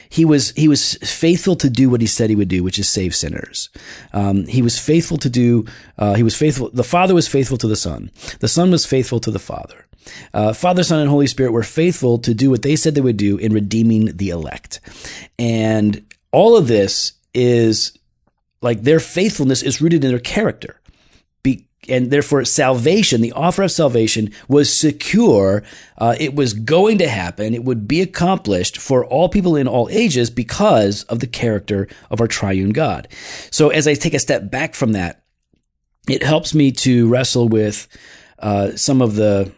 he 0.09 0.25
was 0.25 0.51
he 0.51 0.67
was 0.67 0.95
faithful 0.95 1.55
to 1.55 1.69
do 1.69 1.89
what 1.89 2.01
he 2.01 2.07
said 2.07 2.29
he 2.29 2.35
would 2.35 2.49
do, 2.49 2.63
which 2.63 2.77
is 2.77 2.89
save 2.89 3.15
sinners. 3.15 3.69
Um, 4.13 4.45
he 4.47 4.61
was 4.61 4.77
faithful 4.77 5.17
to 5.17 5.29
do. 5.29 5.65
Uh, 5.97 6.15
he 6.15 6.23
was 6.23 6.35
faithful. 6.35 6.69
The 6.71 6.83
Father 6.83 7.15
was 7.15 7.27
faithful 7.27 7.57
to 7.59 7.67
the 7.67 7.75
Son. 7.75 8.11
The 8.39 8.47
Son 8.47 8.71
was 8.71 8.85
faithful 8.85 9.19
to 9.21 9.31
the 9.31 9.39
Father. 9.39 9.85
Uh, 10.33 10.53
Father, 10.53 10.83
Son, 10.83 10.99
and 10.99 11.09
Holy 11.09 11.25
Spirit 11.25 11.51
were 11.51 11.63
faithful 11.63 12.19
to 12.19 12.33
do 12.33 12.51
what 12.51 12.61
they 12.61 12.75
said 12.75 12.93
they 12.93 13.01
would 13.01 13.17
do 13.17 13.37
in 13.37 13.53
redeeming 13.53 14.17
the 14.17 14.29
elect, 14.29 14.79
and 15.39 16.05
all 16.31 16.57
of 16.57 16.67
this 16.67 17.13
is 17.33 17.97
like 18.61 18.81
their 18.81 18.99
faithfulness 18.99 19.61
is 19.63 19.81
rooted 19.81 20.03
in 20.03 20.09
their 20.09 20.19
character 20.19 20.79
and 21.89 22.11
therefore 22.11 22.45
salvation, 22.45 23.21
the 23.21 23.31
offer 23.31 23.63
of 23.63 23.71
salvation 23.71 24.31
was 24.47 24.75
secure. 24.75 25.63
Uh, 25.97 26.15
it 26.19 26.35
was 26.35 26.53
going 26.53 26.97
to 26.97 27.07
happen. 27.07 27.53
It 27.53 27.63
would 27.63 27.87
be 27.87 28.01
accomplished 28.01 28.77
for 28.77 29.05
all 29.05 29.29
people 29.29 29.55
in 29.55 29.67
all 29.67 29.89
ages 29.91 30.29
because 30.29 31.03
of 31.03 31.19
the 31.19 31.27
character 31.27 31.87
of 32.09 32.21
our 32.21 32.27
triune 32.27 32.71
God. 32.71 33.07
So 33.51 33.69
as 33.69 33.87
I 33.87 33.93
take 33.93 34.13
a 34.13 34.19
step 34.19 34.49
back 34.49 34.75
from 34.75 34.93
that, 34.93 35.23
it 36.07 36.23
helps 36.23 36.53
me 36.53 36.71
to 36.71 37.07
wrestle 37.07 37.49
with 37.49 37.87
uh, 38.39 38.71
some 38.75 39.01
of 39.01 39.15
the 39.15 39.51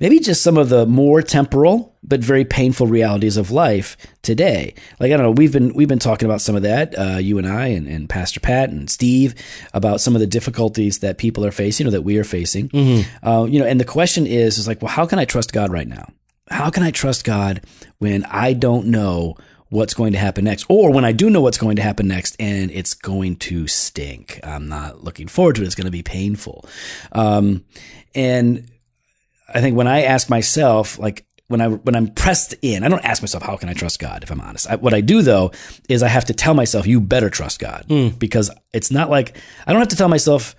maybe 0.00 0.18
just 0.18 0.42
some 0.42 0.56
of 0.56 0.68
the 0.68 0.86
more 0.86 1.22
temporal 1.22 1.95
but 2.06 2.20
very 2.20 2.44
painful 2.44 2.86
realities 2.86 3.36
of 3.36 3.50
life 3.50 3.96
today. 4.22 4.74
Like 5.00 5.12
I 5.12 5.16
don't 5.16 5.26
know, 5.26 5.30
we've 5.32 5.52
been 5.52 5.74
we've 5.74 5.88
been 5.88 5.98
talking 5.98 6.26
about 6.26 6.40
some 6.40 6.54
of 6.54 6.62
that, 6.62 6.96
uh, 6.98 7.18
you 7.18 7.38
and 7.38 7.46
I, 7.46 7.66
and, 7.68 7.86
and, 7.86 8.08
Pastor 8.08 8.40
Pat 8.40 8.70
and 8.70 8.88
Steve, 8.88 9.34
about 9.74 10.00
some 10.00 10.14
of 10.14 10.20
the 10.20 10.26
difficulties 10.26 11.00
that 11.00 11.18
people 11.18 11.44
are 11.44 11.50
facing 11.50 11.86
or 11.86 11.90
that 11.90 12.02
we 12.02 12.18
are 12.18 12.24
facing. 12.24 12.68
Mm-hmm. 12.68 13.26
Uh, 13.26 13.44
you 13.44 13.58
know, 13.58 13.66
and 13.66 13.80
the 13.80 13.84
question 13.84 14.26
is, 14.26 14.58
is 14.58 14.68
like, 14.68 14.80
well, 14.80 14.90
how 14.90 15.06
can 15.06 15.18
I 15.18 15.24
trust 15.24 15.52
God 15.52 15.70
right 15.70 15.88
now? 15.88 16.06
How 16.48 16.70
can 16.70 16.84
I 16.84 16.92
trust 16.92 17.24
God 17.24 17.62
when 17.98 18.24
I 18.24 18.52
don't 18.52 18.86
know 18.86 19.36
what's 19.68 19.94
going 19.94 20.12
to 20.12 20.18
happen 20.18 20.44
next, 20.44 20.64
or 20.68 20.92
when 20.92 21.04
I 21.04 21.10
do 21.10 21.28
know 21.28 21.40
what's 21.40 21.58
going 21.58 21.76
to 21.76 21.82
happen 21.82 22.06
next, 22.06 22.36
and 22.38 22.70
it's 22.70 22.94
going 22.94 23.36
to 23.36 23.66
stink? 23.66 24.38
I'm 24.44 24.68
not 24.68 25.02
looking 25.02 25.26
forward 25.26 25.56
to 25.56 25.62
it. 25.62 25.66
It's 25.66 25.74
going 25.74 25.86
to 25.86 25.90
be 25.90 26.04
painful, 26.04 26.64
um, 27.10 27.64
and 28.14 28.70
I 29.52 29.60
think 29.60 29.76
when 29.76 29.88
I 29.88 30.02
ask 30.02 30.30
myself, 30.30 30.98
like, 30.98 31.24
when 31.48 31.60
I 31.60 31.68
when 31.68 31.94
I'm 31.94 32.08
pressed 32.08 32.54
in, 32.62 32.82
I 32.84 32.88
don't 32.88 33.04
ask 33.04 33.22
myself 33.22 33.42
how 33.44 33.56
can 33.56 33.68
I 33.68 33.72
trust 33.72 33.98
God. 34.00 34.22
If 34.22 34.30
I'm 34.30 34.40
honest, 34.40 34.68
I, 34.68 34.76
what 34.76 34.94
I 34.94 35.00
do 35.00 35.22
though 35.22 35.52
is 35.88 36.02
I 36.02 36.08
have 36.08 36.24
to 36.26 36.34
tell 36.34 36.54
myself 36.54 36.86
you 36.86 37.00
better 37.00 37.30
trust 37.30 37.60
God 37.60 37.84
Mm. 37.88 38.18
because 38.18 38.50
it's 38.72 38.90
not 38.90 39.10
like 39.10 39.36
I 39.66 39.72
don't 39.72 39.80
have 39.80 39.88
to 39.88 39.96
tell 39.96 40.08
myself. 40.08 40.54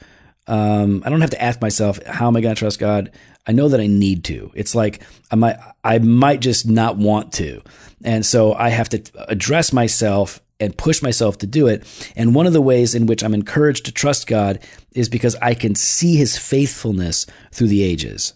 Um, 0.50 1.04
I 1.06 1.10
don't 1.10 1.20
have 1.20 1.32
to 1.32 1.42
ask 1.42 1.62
myself 1.62 2.02
how 2.06 2.28
am 2.28 2.38
I 2.38 2.42
going 2.42 2.56
to 2.56 2.60
trust 2.60 2.80
God. 2.80 3.12
I 3.46 3.52
know 3.52 3.68
that 3.68 3.82
I 3.82 3.88
need 3.88 4.24
to. 4.26 4.50
It's 4.56 4.74
like 4.76 5.02
I 5.30 5.36
might 5.36 5.58
I 5.84 6.00
might 6.00 6.40
just 6.40 6.66
not 6.70 6.96
want 6.98 7.34
to, 7.34 7.62
and 8.04 8.26
so 8.26 8.54
I 8.54 8.70
have 8.70 8.88
to 8.90 9.02
address 9.28 9.74
myself 9.74 10.42
and 10.60 10.76
push 10.78 11.02
myself 11.04 11.38
to 11.40 11.48
do 11.48 11.68
it. 11.68 11.84
And 12.16 12.34
one 12.34 12.48
of 12.48 12.54
the 12.54 12.62
ways 12.62 12.96
in 12.96 13.06
which 13.08 13.24
I'm 13.24 13.34
encouraged 13.34 13.86
to 13.86 13.92
trust 13.92 14.26
God 14.26 14.60
is 14.94 15.08
because 15.10 15.36
I 15.42 15.54
can 15.54 15.76
see 15.76 16.16
His 16.16 16.38
faithfulness 16.38 17.26
through 17.52 17.68
the 17.68 17.84
ages. 17.84 18.34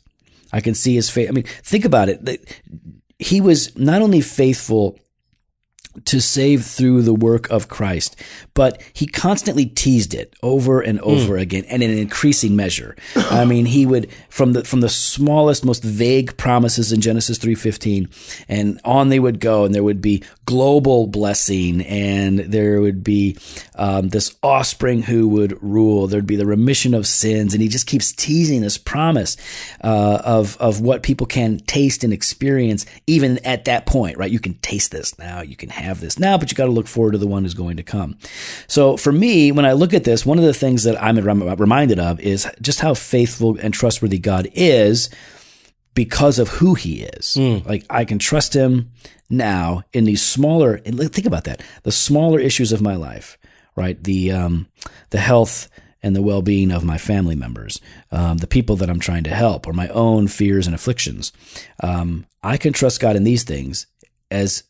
I 0.54 0.62
can 0.62 0.76
see 0.76 0.96
his 0.96 1.10
faith. 1.10 1.30
I 1.30 1.32
mean, 1.32 1.46
think 1.64 1.86
about 1.86 2.10
it. 2.10 2.64
He 3.20 3.42
was 3.42 3.78
not 3.78 4.02
only 4.02 4.22
faithful 4.22 4.98
to 6.06 6.22
save 6.22 6.66
through 6.66 7.02
the 7.02 7.14
work 7.14 7.50
of 7.50 7.68
Christ, 7.68 8.16
but 8.54 8.82
he 8.94 9.06
constantly 9.06 9.66
teased 9.66 10.14
it 10.14 10.36
over 10.42 10.82
and 10.82 11.00
over 11.02 11.36
mm. 11.36 11.42
again 11.42 11.66
and 11.66 11.84
in 11.84 11.92
an 11.92 11.98
increasing 11.98 12.56
measure. 12.56 12.96
I 13.16 13.46
mean, 13.52 13.66
he 13.66 13.86
would 13.86 14.12
from 14.30 14.54
the 14.54 14.64
from 14.64 14.82
the 14.82 14.90
smallest, 14.90 15.66
most 15.66 15.84
vague 15.84 16.38
promises 16.38 16.92
in 16.92 17.02
Genesis 17.02 17.38
3:15 17.38 18.46
and 18.48 18.80
on 18.84 19.10
they 19.10 19.20
would 19.20 19.40
go 19.40 19.66
and 19.66 19.76
there 19.76 19.84
would 19.84 20.02
be 20.02 20.24
global 20.46 21.08
blessing 21.08 21.82
and 21.82 22.40
there 22.40 22.82
would 22.82 23.04
be 23.04 23.38
um, 23.76 24.10
this 24.10 24.36
offspring 24.44 25.04
who 25.04 25.28
would 25.28 25.62
rule. 25.62 26.08
There'd 26.08 26.28
be 26.28 26.36
the 26.36 26.46
remission 26.46 26.94
of 26.94 27.08
sins 27.08 27.54
and 27.54 27.62
he 27.62 27.70
just 27.70 27.88
keeps 27.88 28.12
teasing 28.12 28.62
this 28.62 28.78
promise 28.78 29.38
uh, 29.84 30.22
of 30.24 30.58
of 30.58 30.82
what 30.82 31.04
people 31.04 31.28
can 31.28 31.60
taste 31.60 32.04
and 32.04 32.14
experience 32.14 32.86
even 33.08 33.38
at 33.46 33.66
that 33.66 33.86
point, 33.86 34.18
right? 34.18 34.32
You 34.32 34.40
can 34.40 34.56
taste 34.56 34.92
this 34.92 35.18
now. 35.20 35.42
You 35.42 35.56
can 35.56 35.70
have 35.82 36.00
this 36.00 36.20
now, 36.20 36.38
but 36.38 36.52
you 36.52 36.56
got 36.56 36.66
to 36.66 36.72
look 36.72 36.88
forward 36.88 37.12
to 37.12 37.18
the 37.18 37.28
one 37.28 37.44
who's 37.44 37.54
going 37.54 37.78
to 37.78 37.84
come. 37.84 38.18
So 38.68 38.98
for 38.98 39.12
me, 39.12 39.52
when 39.52 39.66
I 39.66 39.74
look 39.74 39.94
at 39.94 40.04
this, 40.04 40.26
one 40.26 40.38
of 40.38 40.46
the 40.46 40.54
things 40.54 40.84
that 40.84 41.02
I'm 41.02 41.18
reminded 41.18 42.00
of 42.00 42.20
is 42.20 42.48
just 42.62 42.80
how 42.80 42.94
faithful 42.94 43.58
and 43.58 43.74
trustworthy 43.74 44.20
God 44.20 44.48
is 44.54 45.10
because 45.94 46.40
of 46.40 46.50
who 46.50 46.76
he 46.76 47.04
is. 47.04 47.36
Mm. 47.36 47.66
Like 47.66 47.86
I 47.90 48.06
can 48.06 48.20
trust 48.20 48.56
him 48.56 48.92
now 49.30 49.84
in 49.94 50.06
these 50.06 50.22
smaller, 50.22 50.82
and 50.86 50.98
think 51.12 51.28
about 51.28 51.44
that, 51.46 51.62
the 51.84 51.92
smaller 51.92 52.40
issues 52.40 52.72
of 52.72 52.82
my 52.82 52.96
life, 52.96 53.38
right? 53.76 54.02
The, 54.04 54.32
um, 54.32 54.68
the 55.10 55.20
health 55.20 55.70
and 56.04 56.16
the 56.16 56.22
well-being 56.22 56.72
of 56.72 56.84
my 56.84 56.98
family 56.98 57.36
members, 57.36 57.80
um, 58.12 58.38
the 58.38 58.48
people 58.48 58.76
that 58.78 58.90
I'm 58.90 59.00
trying 59.00 59.24
to 59.26 59.36
help, 59.36 59.68
or 59.68 59.74
my 59.74 59.88
own 59.90 60.28
fears 60.28 60.66
and 60.66 60.74
afflictions. 60.74 61.32
Um, 61.84 62.26
I 62.42 62.58
can 62.58 62.74
trust 62.74 63.00
God 63.00 63.16
in 63.16 63.24
these 63.24 63.44
things 63.44 63.86
as 64.32 64.64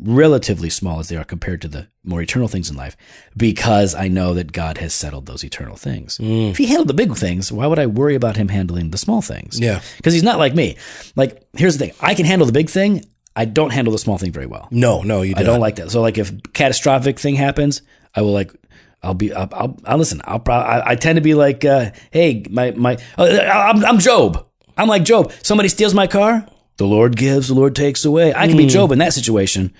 relatively 0.00 0.70
small 0.70 0.98
as 1.00 1.08
they 1.08 1.16
are 1.16 1.24
compared 1.24 1.62
to 1.62 1.68
the 1.68 1.88
more 2.04 2.22
eternal 2.22 2.48
things 2.48 2.70
in 2.70 2.76
life 2.76 2.96
because 3.36 3.94
I 3.94 4.08
know 4.08 4.34
that 4.34 4.52
God 4.52 4.78
has 4.78 4.94
settled 4.94 5.26
those 5.26 5.44
eternal 5.44 5.76
things. 5.76 6.18
If 6.20 6.58
he 6.58 6.66
handled 6.66 6.88
the 6.88 6.94
big 6.94 7.14
things, 7.16 7.52
why 7.52 7.66
would 7.66 7.78
I 7.78 7.86
worry 7.86 8.14
about 8.14 8.36
him 8.36 8.48
handling 8.48 8.90
the 8.90 8.98
small 8.98 9.22
things? 9.22 9.60
Yeah. 9.60 9.80
Because 9.96 10.14
he's 10.14 10.22
not 10.22 10.38
like 10.38 10.54
me. 10.54 10.76
Like, 11.16 11.46
here's 11.56 11.76
the 11.76 11.86
thing 11.86 11.94
I 12.00 12.14
can 12.14 12.26
handle 12.26 12.46
the 12.46 12.52
big 12.52 12.70
thing, 12.70 13.04
I 13.36 13.44
don't 13.44 13.72
handle 13.72 13.92
the 13.92 13.98
small 13.98 14.18
thing 14.18 14.32
very 14.32 14.46
well. 14.46 14.68
No, 14.70 15.02
no, 15.02 15.22
you 15.22 15.34
I 15.36 15.42
don't 15.44 15.60
like 15.60 15.76
that. 15.76 15.90
So, 15.90 16.00
like, 16.00 16.18
if 16.18 16.32
catastrophic 16.52 17.18
thing 17.18 17.36
happens, 17.36 17.82
I 18.14 18.22
will 18.22 18.32
like. 18.32 18.52
I'll 19.00 19.14
be. 19.14 19.32
I'll. 19.32 19.48
I'll, 19.52 19.78
I'll 19.84 19.98
listen. 19.98 20.20
I'll. 20.24 20.40
Pro- 20.40 20.56
I, 20.56 20.90
I 20.90 20.94
tend 20.96 21.18
to 21.18 21.20
be 21.20 21.34
like, 21.34 21.64
uh, 21.64 21.92
hey, 22.10 22.44
my 22.50 22.72
my. 22.72 22.98
Uh, 23.16 23.26
I'm, 23.26 23.84
I'm 23.84 23.98
Job. 24.00 24.44
I'm 24.76 24.88
like 24.88 25.04
Job. 25.04 25.30
Somebody 25.42 25.68
steals 25.68 25.94
my 25.94 26.08
car. 26.08 26.46
The 26.78 26.86
Lord 26.86 27.16
gives. 27.16 27.48
The 27.48 27.54
Lord 27.54 27.76
takes 27.76 28.04
away. 28.04 28.32
I 28.32 28.48
can 28.48 28.56
be 28.56 28.66
Job 28.66 28.92
in 28.92 28.98
that 29.00 29.12
situation. 29.12 29.74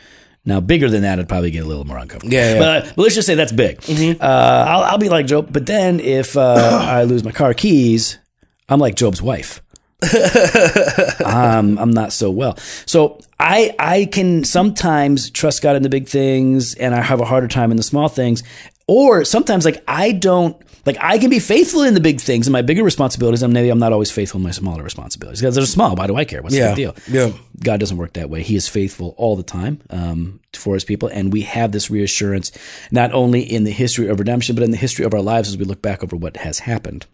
Now, 0.45 0.61
bigger 0.61 0.89
than 0.89 1.03
that, 1.03 1.19
I'd 1.19 1.29
probably 1.29 1.51
get 1.51 1.65
a 1.65 1.67
little 1.67 1.85
more 1.85 1.99
uncomfortable. 1.99 2.33
Yeah, 2.33 2.55
yeah. 2.55 2.59
But, 2.59 2.97
but 2.97 3.03
let's 3.03 3.15
just 3.15 3.27
say 3.27 3.35
that's 3.35 3.53
big. 3.53 3.81
Uh, 3.89 4.25
I'll, 4.69 4.83
I'll 4.83 4.99
be 4.99 5.09
like 5.09 5.27
Job. 5.27 5.53
But 5.53 5.67
then, 5.67 6.01
if 6.01 6.37
uh, 6.37 6.81
I 6.83 7.05
lose 7.05 7.25
my 7.25 7.33
car 7.33 7.55
keys, 7.55 8.19
I'm 8.69 8.81
like 8.81 8.95
Job's 8.95 9.23
wife. 9.23 9.63
um, 11.25 11.77
I'm 11.79 11.91
not 11.91 12.13
so 12.13 12.31
well. 12.31 12.57
So 12.87 13.21
I 13.39 13.75
I 13.79 14.05
can 14.07 14.45
sometimes 14.45 15.31
trust 15.31 15.61
God 15.61 15.77
in 15.77 15.83
the 15.83 15.89
big 15.89 16.09
things, 16.09 16.75
and 16.75 16.95
I 16.95 17.03
have 17.03 17.21
a 17.21 17.25
harder 17.25 17.49
time 17.49 17.71
in 17.71 17.77
the 17.77 17.83
small 17.83 18.09
things. 18.09 18.43
Or 18.87 19.25
sometimes 19.25 19.65
like 19.65 19.83
I 19.87 20.13
don't 20.13 20.57
like 20.89 20.97
I 21.01 21.19
can 21.19 21.31
be 21.31 21.39
faithful 21.39 21.83
in 21.83 21.95
the 21.95 22.01
big 22.01 22.21
things 22.21 22.47
and 22.47 22.53
my 22.53 22.63
bigger 22.63 22.83
responsibilities, 22.83 23.43
and 23.43 23.53
maybe 23.53 23.69
I'm 23.69 23.79
not 23.79 23.93
always 23.93 24.11
faithful 24.11 24.39
in 24.41 24.45
my 24.45 24.51
smaller 24.51 24.83
responsibilities 24.83 25.41
because 25.41 25.55
they're 25.55 25.67
small. 25.67 25.95
Why 25.95 26.07
do 26.07 26.17
I 26.17 26.25
care? 26.25 26.43
What's 26.43 26.55
Yeah. 26.57 26.75
the 26.75 26.77
big 26.77 26.95
deal? 27.07 27.15
Yeah. 27.31 27.33
God 27.63 27.79
doesn't 27.81 27.97
work 27.97 28.15
that 28.15 28.31
way. 28.31 28.43
He 28.43 28.57
is 28.57 28.67
faithful 28.69 29.15
all 29.17 29.37
the 29.37 29.43
time 29.59 29.81
um, 29.91 30.41
for 30.55 30.75
his 30.75 30.85
people. 30.85 31.09
And 31.09 31.33
we 31.33 31.43
have 31.43 31.73
this 31.73 31.91
reassurance 31.91 32.51
not 32.91 33.13
only 33.13 33.43
in 33.43 33.65
the 33.65 33.71
history 33.71 34.09
of 34.09 34.19
redemption, 34.19 34.55
but 34.57 34.65
in 34.65 34.71
the 34.71 34.77
history 34.77 35.05
of 35.05 35.13
our 35.15 35.21
lives 35.23 35.49
as 35.49 35.57
we 35.59 35.65
look 35.65 35.83
back 35.83 36.03
over 36.03 36.17
what 36.17 36.37
has 36.39 36.61
happened. 36.61 37.07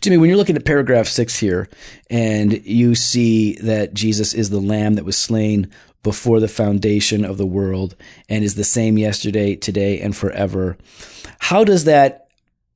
Jimmy, 0.00 0.16
when 0.16 0.28
you're 0.28 0.36
looking 0.36 0.56
at 0.56 0.64
paragraph 0.64 1.06
six 1.06 1.38
here 1.38 1.68
and 2.10 2.64
you 2.66 2.94
see 2.94 3.54
that 3.56 3.94
Jesus 3.94 4.34
is 4.34 4.50
the 4.50 4.60
lamb 4.60 4.94
that 4.94 5.04
was 5.04 5.16
slain 5.16 5.70
before 6.02 6.38
the 6.38 6.48
foundation 6.48 7.24
of 7.24 7.38
the 7.38 7.46
world 7.46 7.96
and 8.28 8.44
is 8.44 8.54
the 8.54 8.64
same 8.64 8.98
yesterday, 8.98 9.56
today, 9.56 10.00
and 10.00 10.16
forever, 10.16 10.76
how 11.38 11.64
does 11.64 11.84
that 11.84 12.28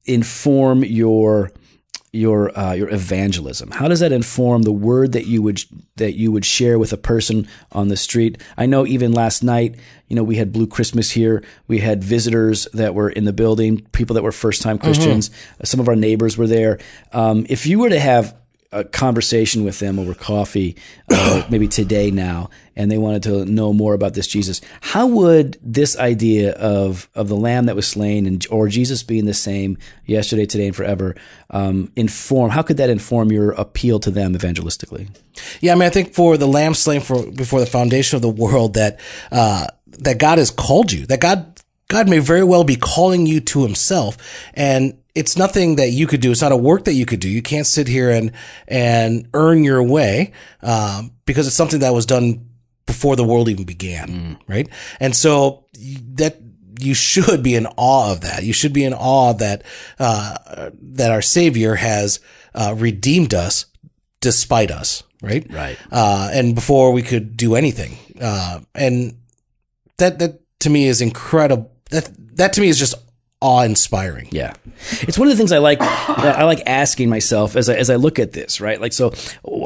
inform 0.06 0.82
your 0.82 1.52
your 2.12 2.56
uh, 2.58 2.72
your 2.72 2.88
evangelism? 2.88 3.70
How 3.70 3.88
does 3.88 4.00
that 4.00 4.12
inform 4.12 4.62
the 4.62 4.72
word 4.72 5.12
that 5.12 5.26
you 5.26 5.42
would 5.42 5.62
that 5.96 6.14
you 6.14 6.32
would 6.32 6.44
share 6.44 6.78
with 6.78 6.92
a 6.92 6.96
person 6.96 7.48
on 7.72 7.88
the 7.88 7.96
street? 7.96 8.40
I 8.56 8.66
know 8.66 8.86
even 8.86 9.12
last 9.12 9.42
night, 9.42 9.76
you 10.08 10.16
know, 10.16 10.24
we 10.24 10.36
had 10.36 10.52
Blue 10.52 10.66
Christmas 10.66 11.10
here. 11.10 11.44
We 11.66 11.78
had 11.80 12.02
visitors 12.02 12.66
that 12.72 12.94
were 12.94 13.10
in 13.10 13.24
the 13.24 13.32
building, 13.32 13.86
people 13.92 14.14
that 14.14 14.22
were 14.22 14.32
first 14.32 14.62
time 14.62 14.78
Christians. 14.78 15.30
Some 15.64 15.80
of 15.80 15.88
our 15.88 15.96
neighbors 15.96 16.38
were 16.38 16.46
there. 16.46 16.78
Um, 17.12 17.44
if 17.48 17.66
you 17.66 17.78
were 17.78 17.90
to 17.90 18.00
have 18.00 18.34
a 18.70 18.84
conversation 18.84 19.64
with 19.64 19.78
them 19.78 19.98
over 19.98 20.14
coffee, 20.14 20.76
uh, 21.10 21.44
maybe 21.50 21.66
today 21.66 22.10
now, 22.10 22.50
and 22.76 22.90
they 22.90 22.98
wanted 22.98 23.22
to 23.22 23.44
know 23.46 23.72
more 23.72 23.94
about 23.94 24.14
this 24.14 24.26
Jesus, 24.26 24.60
how 24.80 25.06
would 25.06 25.58
this 25.62 25.98
idea 25.98 26.52
of 26.52 27.08
of 27.14 27.28
the 27.28 27.36
Lamb 27.36 27.66
that 27.66 27.76
was 27.76 27.86
slain 27.86 28.26
and 28.26 28.46
or 28.50 28.68
Jesus 28.68 29.02
being 29.02 29.24
the 29.24 29.34
same 29.34 29.78
yesterday, 30.04 30.46
today, 30.46 30.66
and 30.66 30.76
forever 30.76 31.14
um, 31.50 31.90
inform? 31.96 32.50
How 32.50 32.62
could 32.62 32.76
that 32.76 32.90
inform 32.90 33.32
your 33.32 33.52
appeal 33.52 34.00
to 34.00 34.10
them 34.10 34.34
evangelistically? 34.34 35.08
Yeah, 35.60 35.72
I 35.72 35.74
mean, 35.76 35.84
I 35.84 35.90
think 35.90 36.14
for 36.14 36.36
the 36.36 36.48
lamb 36.48 36.74
slain 36.74 37.00
for 37.00 37.30
before 37.30 37.60
the 37.60 37.66
foundation 37.66 38.16
of 38.16 38.22
the 38.22 38.28
world, 38.28 38.74
that 38.74 39.00
uh, 39.32 39.66
that 39.86 40.18
God 40.18 40.38
has 40.38 40.50
called 40.50 40.92
you, 40.92 41.06
that 41.06 41.20
God 41.20 41.60
God 41.88 42.08
may 42.08 42.18
very 42.18 42.44
well 42.44 42.64
be 42.64 42.76
calling 42.76 43.26
you 43.26 43.40
to 43.40 43.62
Himself, 43.62 44.18
and 44.52 44.98
it's 45.18 45.36
nothing 45.36 45.76
that 45.76 45.90
you 45.90 46.06
could 46.06 46.20
do. 46.20 46.30
It's 46.30 46.40
not 46.42 46.52
a 46.52 46.56
work 46.56 46.84
that 46.84 46.94
you 46.94 47.04
could 47.04 47.18
do. 47.18 47.28
You 47.28 47.42
can't 47.42 47.66
sit 47.66 47.88
here 47.88 48.08
and 48.10 48.30
and 48.68 49.28
earn 49.34 49.64
your 49.64 49.82
way 49.82 50.32
um, 50.62 51.10
because 51.26 51.48
it's 51.48 51.56
something 51.56 51.80
that 51.80 51.92
was 51.92 52.06
done 52.06 52.46
before 52.86 53.16
the 53.16 53.24
world 53.24 53.48
even 53.48 53.64
began, 53.64 54.38
right? 54.46 54.68
And 55.00 55.14
so 55.14 55.66
that 56.14 56.38
you 56.80 56.94
should 56.94 57.42
be 57.42 57.56
in 57.56 57.66
awe 57.76 58.12
of 58.12 58.20
that. 58.20 58.44
You 58.44 58.52
should 58.52 58.72
be 58.72 58.84
in 58.84 58.94
awe 58.94 59.32
that 59.34 59.64
uh, 59.98 60.70
that 60.80 61.10
our 61.10 61.22
Savior 61.22 61.74
has 61.74 62.20
uh, 62.54 62.74
redeemed 62.78 63.34
us 63.34 63.66
despite 64.20 64.70
us, 64.70 65.02
right? 65.20 65.44
Right. 65.50 65.76
Uh, 65.90 66.30
and 66.32 66.54
before 66.54 66.92
we 66.92 67.02
could 67.02 67.36
do 67.36 67.56
anything, 67.56 67.98
uh, 68.20 68.60
and 68.74 69.18
that 69.96 70.20
that 70.20 70.40
to 70.60 70.70
me 70.70 70.86
is 70.86 71.00
incredible. 71.00 71.72
That 71.90 72.08
that 72.36 72.52
to 72.52 72.60
me 72.60 72.68
is 72.68 72.78
just 72.78 72.94
awe 73.40 73.62
inspiring. 73.62 74.28
Yeah, 74.30 74.54
it's 75.02 75.18
one 75.18 75.28
of 75.28 75.32
the 75.32 75.38
things 75.38 75.52
I 75.52 75.58
like. 75.58 75.80
I 75.80 76.44
like 76.44 76.62
asking 76.66 77.08
myself 77.08 77.56
as 77.56 77.68
I, 77.68 77.74
as 77.74 77.90
I 77.90 77.96
look 77.96 78.18
at 78.18 78.32
this, 78.32 78.60
right? 78.60 78.80
Like, 78.80 78.92
so 78.92 79.12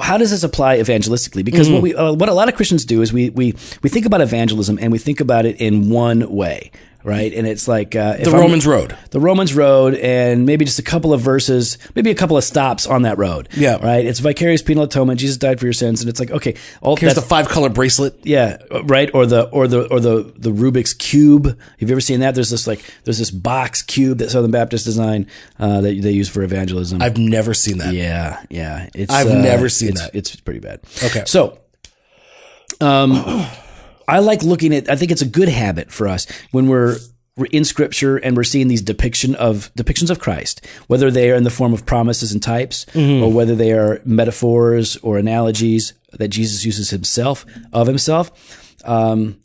how 0.03 0.19
does 0.19 0.31
this 0.31 0.43
apply 0.43 0.79
evangelistically? 0.79 1.45
Because 1.45 1.71
what 1.71 1.83
we 1.83 1.95
uh, 1.95 2.13
what 2.13 2.29
a 2.29 2.35
lot 2.35 2.49
of 2.49 2.55
Christians 2.55 2.85
do 2.85 3.03
is 3.03 3.13
we 3.13 3.31
we 3.31 3.55
we 3.83 3.89
think 3.89 4.07
about 4.07 4.21
evangelism 4.21 4.79
and 4.81 4.93
we 4.93 4.99
think 4.99 5.21
about 5.21 5.47
it 5.47 5.61
in 5.61 5.91
one 5.91 6.31
way, 6.31 6.71
right? 7.05 7.33
And 7.33 7.47
it's 7.47 7.67
like 7.69 7.95
uh, 7.97 8.17
The 8.17 8.31
I'm- 8.31 8.41
Romans 8.41 8.67
road. 8.67 8.97
the 9.11 9.21
Romans 9.21 9.55
road, 9.55 9.95
and 9.95 10.47
maybe 10.47 10.65
just 10.65 10.79
a 10.79 10.83
couple 10.83 11.13
of 11.13 11.21
verses, 11.21 11.79
maybe 11.95 12.11
a 12.11 12.15
couple 12.15 12.37
of 12.37 12.45
stops 12.45 12.87
on 12.87 13.03
that 13.03 13.19
road. 13.19 13.49
Yeah. 13.57 13.77
right. 13.85 14.05
It's 14.05 14.21
vicarious 14.21 14.63
penal 14.63 14.85
atonement. 14.85 15.21
Jesus 15.21 15.37
died 15.37 15.59
for 15.61 15.67
your 15.67 15.73
sins, 15.73 16.01
and 16.01 16.09
it's 16.09 16.21
like 16.21 16.31
okay, 16.31 16.55
all 16.81 16.97
Here's 16.97 17.15
the 17.15 17.23
five 17.23 17.49
color 17.49 17.69
bracelet. 17.69 18.19
yeah, 18.25 18.59
right. 18.85 19.11
Or 19.15 19.27
the 19.27 19.49
or 19.51 19.67
the 19.69 19.87
or 19.89 20.01
the 20.01 20.33
the 20.37 20.51
Rubik's 20.51 20.95
cube. 20.95 21.47
Have 21.47 21.89
you 21.89 21.95
ever 21.95 22.01
seen 22.01 22.21
that? 22.21 22.35
There's 22.35 22.51
this 22.51 22.67
like 22.67 22.85
there's 23.05 23.19
this 23.19 23.31
box 23.31 23.83
cube 23.83 24.19
that 24.19 24.31
Southern 24.31 24.51
Baptist 24.51 24.85
design 24.85 25.27
uh, 25.59 25.81
that 25.81 26.01
they 26.03 26.13
use 26.13 26.29
for 26.29 26.43
evangelism. 26.43 27.03
I've 27.03 27.17
never 27.19 27.55
seen 27.55 27.79
that. 27.79 27.95
yeah, 27.95 28.43
yeah. 28.51 28.89
It's 28.95 29.13
I've 29.13 29.27
uh, 29.29 29.41
never 29.43 29.69
seen 29.69 29.91
it's, 29.91 30.01
that. 30.03 30.15
It's 30.15 30.37
pretty 30.37 30.61
bad. 30.61 30.81
Okay. 31.05 31.25
so 31.27 31.59
um, 32.81 33.13
I 34.09 34.19
like 34.21 34.43
looking 34.43 34.75
at. 34.75 34.91
I 34.91 34.97
think 34.97 35.11
it's 35.11 35.23
a 35.23 35.27
good 35.27 35.49
habit 35.49 35.91
for 35.93 36.09
us 36.09 36.27
when 36.51 36.67
we're. 36.69 36.99
We're 37.35 37.47
in 37.47 37.65
scripture 37.65 38.19
and 38.19 38.37
we're 38.37 38.45
seeing 38.45 38.69
these 38.69 38.83
depiction 38.83 39.35
of 39.37 39.71
depictions 39.75 40.11
of 40.11 40.19
Christ, 40.19 40.67
whether 40.89 41.11
they 41.11 41.31
are 41.31 41.35
in 41.35 41.45
the 41.45 41.51
form 41.51 41.73
of 41.73 41.87
promises 41.87 42.31
and 42.31 42.43
types, 42.43 42.85
Mm-hmm. 42.93 43.23
or 43.25 43.33
whether 43.33 43.55
they 43.55 43.73
are 43.73 44.03
metaphors 44.05 44.99
or 44.99 45.17
analogies 45.17 45.95
that 46.13 46.29
Jesus 46.29 46.63
uses 46.67 46.91
himself 46.91 47.47
of 47.73 47.87
himself. 47.87 48.31
Um, 48.87 49.41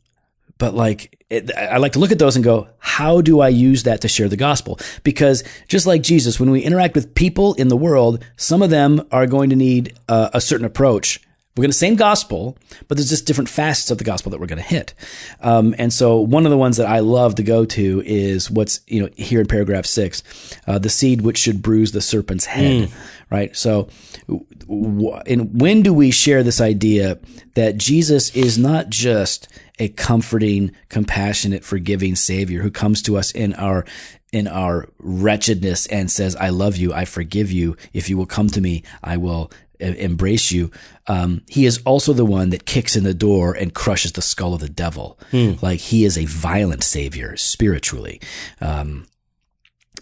but 0.58 0.74
like 0.74 1.24
it, 1.30 1.50
I 1.56 1.78
like 1.78 1.94
to 1.94 2.00
look 2.00 2.12
at 2.12 2.20
those 2.20 2.36
and 2.36 2.44
go, 2.44 2.68
how 2.78 3.22
do 3.22 3.40
I 3.40 3.48
use 3.48 3.84
that 3.84 4.02
to 4.02 4.10
share 4.10 4.28
the 4.28 4.36
gospel? 4.36 4.80
Because 5.04 5.46
just 5.70 5.88
like 5.88 6.02
Jesus, 6.04 6.42
when 6.42 6.52
we 6.52 6.60
interact 6.64 6.94
with 6.94 7.16
people 7.16 7.54
in 7.54 7.70
the 7.70 7.78
world, 7.78 8.22
some 8.36 8.62
of 8.62 8.70
them 8.70 9.08
are 9.14 9.28
going 9.28 9.50
to 9.52 9.56
need 9.56 9.98
uh, 10.10 10.30
a 10.34 10.42
certain 10.42 10.66
approach. 10.66 11.22
We're 11.58 11.64
going 11.64 11.72
to 11.72 11.78
same 11.78 11.96
gospel, 11.96 12.58
but 12.88 12.98
there's 12.98 13.10
just 13.10 13.26
different 13.26 13.50
facets 13.50 13.90
of 13.92 13.98
the 13.98 14.04
gospel 14.04 14.32
that 14.32 14.40
we're 14.40 14.48
going 14.48 14.62
to 14.62 14.68
hit. 14.68 14.94
Um, 15.42 15.74
and 15.78 15.92
so 15.92 16.20
one 16.20 16.46
of 16.46 16.52
the 16.52 16.58
ones 16.58 16.78
that 16.78 16.88
I 16.88 17.00
love 17.00 17.36
to 17.36 17.44
go 17.44 17.66
to 17.66 18.04
is 18.06 18.52
what's 18.52 18.82
you 18.88 19.02
know 19.02 19.10
here 19.16 19.42
in 19.42 19.48
paragraph 19.48 19.86
six, 19.86 20.24
uh, 20.68 20.78
the 20.80 20.90
seed 20.90 21.22
which 21.22 21.38
should 21.38 21.62
bruise 21.62 21.92
the 21.92 22.02
serpent's 22.02 22.46
head. 22.46 22.90
Right. 23.30 23.56
So, 23.58 23.90
w- 24.28 25.14
and 25.26 25.60
when 25.60 25.82
do 25.82 25.94
we 25.94 26.12
share 26.12 26.44
this 26.44 26.62
idea 26.62 27.20
that 27.56 27.78
Jesus 27.78 28.34
is 28.36 28.58
not 28.58 28.90
just 28.90 29.48
a 29.80 29.90
comforting, 29.90 30.72
compassionate, 30.90 31.64
forgiving 31.66 32.16
Savior 32.16 32.62
who 32.62 32.72
comes 32.72 33.02
to 33.04 33.18
us 33.18 33.32
in 33.32 33.54
our 33.56 33.86
in 34.32 34.48
our 34.48 34.88
wretchedness 35.00 35.88
and 35.88 36.12
says, 36.12 36.36
"I 36.36 36.50
love 36.50 36.78
you, 36.78 36.94
I 36.94 37.06
forgive 37.06 37.52
you. 37.52 37.76
If 37.94 38.10
you 38.10 38.18
will 38.18 38.26
come 38.26 38.48
to 38.50 38.62
me, 38.62 38.84
I 39.04 39.18
will." 39.18 39.52
Embrace 39.80 40.52
you. 40.52 40.72
Um, 41.08 41.42
he 41.48 41.66
is 41.66 41.80
also 41.86 42.14
the 42.14 42.26
one 42.26 42.50
that 42.50 42.66
kicks 42.66 42.96
in 42.96 43.04
the 43.04 43.14
door 43.14 43.54
and 43.54 43.74
crushes 43.74 44.12
the 44.14 44.22
skull 44.22 44.54
of 44.54 44.60
the 44.62 44.70
devil. 44.70 45.18
Like 45.62 45.80
he 45.80 46.04
is 46.06 46.18
a 46.18 46.26
violent 46.26 46.84
savior 46.84 47.38
spiritually. 47.38 48.20
Um, 48.62 49.06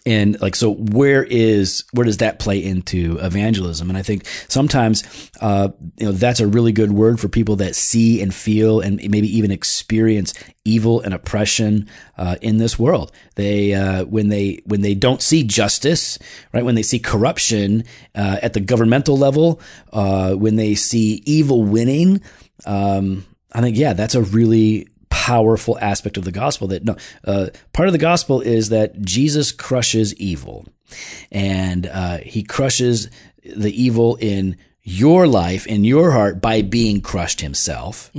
and 0.06 0.40
like 0.42 0.56
so 0.56 0.74
where 0.74 1.24
is 1.24 1.84
where 1.92 2.06
does 2.06 2.18
that 2.18 2.40
play 2.40 2.64
into 2.64 3.18
evangelism? 3.20 3.90
And 3.90 3.98
i 3.98 4.04
think 4.04 4.26
sometimes 4.48 5.32
uh, 5.42 5.70
you 5.98 6.06
know 6.06 6.12
that's 6.12 6.40
a 6.40 6.48
really 6.48 6.72
good 6.72 6.92
word 6.92 7.20
for 7.20 7.28
people 7.28 7.56
that 7.58 7.76
see 7.76 8.22
and 8.22 8.34
feel 8.34 8.80
and 8.82 8.98
maybe 9.10 9.28
even 9.36 9.52
experience 9.52 10.34
evil 10.64 11.02
and 11.02 11.14
oppression 11.14 11.88
uh, 12.18 12.36
in 12.42 12.58
this 12.58 12.80
world. 12.80 13.12
They 13.36 13.74
uh, 13.74 14.06
when 14.06 14.30
they 14.30 14.62
when 14.66 14.82
they 14.82 14.96
don't 14.96 15.22
see 15.22 15.44
justice 15.44 16.20
right 16.54 16.66
when 16.66 16.76
they 16.76 16.84
see 16.84 17.00
corruption 17.00 17.84
uh, 18.16 18.38
at 18.42 18.54
the 18.54 18.60
governmental 18.60 19.18
level 19.18 19.60
uh, 19.94 20.34
when 20.34 20.56
they 20.56 20.76
see 20.76 21.22
evil 21.26 21.64
winning 21.64 22.22
um, 22.66 23.26
i 23.54 23.62
think 23.62 23.78
yeah 23.78 23.94
that's 23.94 24.16
a 24.16 24.22
really 24.22 24.88
powerful 25.16 25.78
aspect 25.80 26.18
of 26.18 26.24
the 26.26 26.32
gospel 26.32 26.68
that 26.68 26.84
no 26.84 26.96
uh, 27.24 27.48
part 27.72 27.88
of 27.88 27.94
the 27.94 28.06
gospel 28.12 28.42
is 28.42 28.70
that 28.70 29.02
jesus 29.02 29.52
crushes 29.54 30.14
evil. 30.16 30.66
And 31.32 31.88
uh, 31.88 32.18
he 32.18 32.44
crushes 32.44 33.10
the 33.44 33.72
evil 33.84 34.18
in 34.20 34.58
your 34.84 35.26
life 35.26 35.66
in 35.66 35.84
your 35.84 36.12
heart 36.12 36.40
by 36.42 36.62
being 36.62 37.02
crushed 37.02 37.42
himself, 37.42 38.12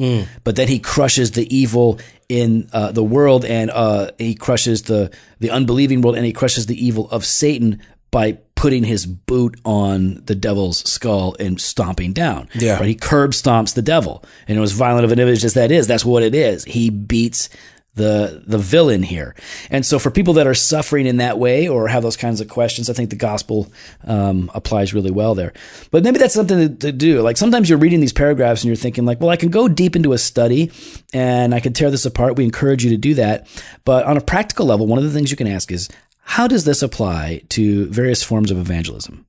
but 0.43 0.57
then 0.57 0.67
he 0.69 0.81
crushes 0.81 1.31
the 1.31 1.47
evil 1.55 2.01
in 2.29 2.69
uh, 2.73 2.91
the 2.91 3.05
world 3.05 3.45
and 3.45 3.71
uh, 3.71 4.11
he 4.19 4.35
crushes 4.35 4.83
the 4.83 5.11
the 5.39 5.51
unbelieving 5.51 6.01
world 6.03 6.17
and 6.17 6.27
he 6.27 6.33
crushes 6.33 6.67
the 6.67 6.87
evil 6.87 7.09
of 7.11 7.25
Satan 7.25 7.81
by 8.11 8.39
putting 8.57 8.83
his 8.83 9.07
boot 9.07 9.61
on 9.65 10.23
the 10.25 10.35
devil's 10.35 10.79
skull 10.91 11.37
and 11.39 11.61
stomping 11.61 12.13
down. 12.13 12.49
Yeah. 12.55 12.79
Right? 12.79 12.89
He 12.89 12.95
curb 12.97 13.31
stomps 13.31 13.75
the 13.75 13.83
devil. 13.83 14.25
And 14.49 14.59
as 14.59 14.73
violent 14.73 15.05
of 15.05 15.13
an 15.13 15.21
image 15.21 15.45
as 15.45 15.55
that 15.55 15.71
is, 15.71 15.87
that's 15.87 16.05
what 16.05 16.25
it 16.25 16.35
is. 16.35 16.65
He 16.65 16.91
beats 16.91 17.49
the 17.95 18.43
the 18.47 18.59
villain 18.59 19.03
here. 19.03 19.35
And 19.71 19.85
so 19.85 19.99
for 19.99 20.11
people 20.11 20.35
that 20.35 20.47
are 20.47 20.55
suffering 20.55 21.07
in 21.07 21.17
that 21.17 21.39
way 21.39 21.67
or 21.67 21.89
have 21.89 22.03
those 22.03 22.17
kinds 22.17 22.41
of 22.41 22.49
questions, 22.49 22.89
I 22.89 22.93
think 22.93 23.11
the 23.11 23.17
gospel 23.17 23.73
um, 24.05 24.51
applies 24.55 24.95
really 24.95 25.11
well 25.11 25.35
there. 25.35 25.53
But 25.91 26.05
maybe 26.05 26.19
that's 26.19 26.35
something 26.35 26.59
to, 26.59 26.87
to 26.87 26.93
do. 26.93 27.23
Like 27.23 27.37
sometimes 27.37 27.69
you're 27.69 27.79
reading 27.79 28.01
these 28.01 28.13
paragraphs 28.13 28.63
and 28.63 28.69
you're 28.69 28.77
thinking 28.77 29.07
like, 29.07 29.21
well, 29.21 29.31
I 29.31 29.37
can 29.37 29.51
go 29.51 29.67
deep 29.67 29.97
into 29.97 30.13
a 30.13 30.19
study 30.19 30.71
and 31.13 31.55
I 31.55 31.61
can 31.61 31.73
tear 31.73 31.91
this 31.91 32.05
apart. 32.05 32.37
We 32.37 32.45
encourage 32.45 32.85
you 32.85 32.91
to 32.91 32.99
do 32.99 33.15
that. 33.15 33.47
But 33.85 34.05
on 34.05 34.17
a 34.17 34.23
practical 34.23 34.67
level, 34.67 34.87
one 34.87 34.99
of 34.99 35.05
the 35.05 35.11
things 35.11 35.31
you 35.31 35.37
can 35.37 35.47
ask 35.47 35.73
is, 35.73 35.89
how 36.29 36.47
does 36.47 36.65
this 36.65 36.83
apply 36.83 37.43
to 37.51 37.87
various 37.87 38.23
forms 38.23 38.51
of 38.51 38.59
evangelism? 38.59 39.27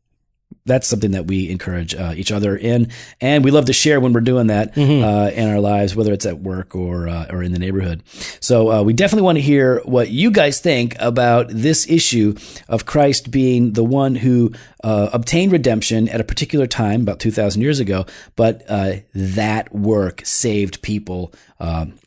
that's 0.68 0.86
something 0.86 1.12
that 1.12 1.26
we 1.26 1.50
encourage 1.50 1.96
uh, 1.96 2.14
each 2.16 2.32
other 2.32 2.56
in, 2.56 2.92
and 3.22 3.44
we 3.44 3.52
love 3.52 3.66
to 3.66 3.74
share 3.74 4.00
when 4.00 4.14
we're 4.14 4.22
doing 4.22 4.48
that 4.48 4.78
uh, 4.78 5.32
in 5.34 5.50
our 5.50 5.60
lives, 5.60 5.96
whether 5.96 6.12
it's 6.14 6.26
at 6.26 6.40
work 6.40 6.76
or 6.76 7.08
uh, 7.08 7.26
or 7.30 7.42
in 7.42 7.54
the 7.54 7.60
neighborhood. 7.60 8.04
So 8.42 8.72
uh, 8.72 8.84
we 8.84 8.94
definitely 8.94 9.24
want 9.24 9.38
to 9.38 9.42
hear 9.42 9.80
what 9.86 10.10
you 10.10 10.30
guys 10.30 10.60
think 10.60 10.96
about 11.00 11.48
this 11.50 11.90
issue 11.90 12.36
of 12.68 12.86
Christ 12.86 13.32
being 13.32 13.74
the 13.74 13.84
one 13.84 14.16
who 14.16 14.52
uh, 14.84 15.10
obtained 15.14 15.54
redemption 15.54 16.10
at 16.10 16.20
a 16.20 16.26
particular 16.26 16.68
time, 16.68 17.02
about 17.02 17.20
two 17.20 17.32
thousand 17.32 17.62
years 17.62 17.80
ago, 17.80 18.06
but 18.36 18.64
uh, 18.68 18.98
that 19.16 19.74
work 19.74 20.22
saved 20.26 20.82
people 20.82 21.34
um, 21.60 21.98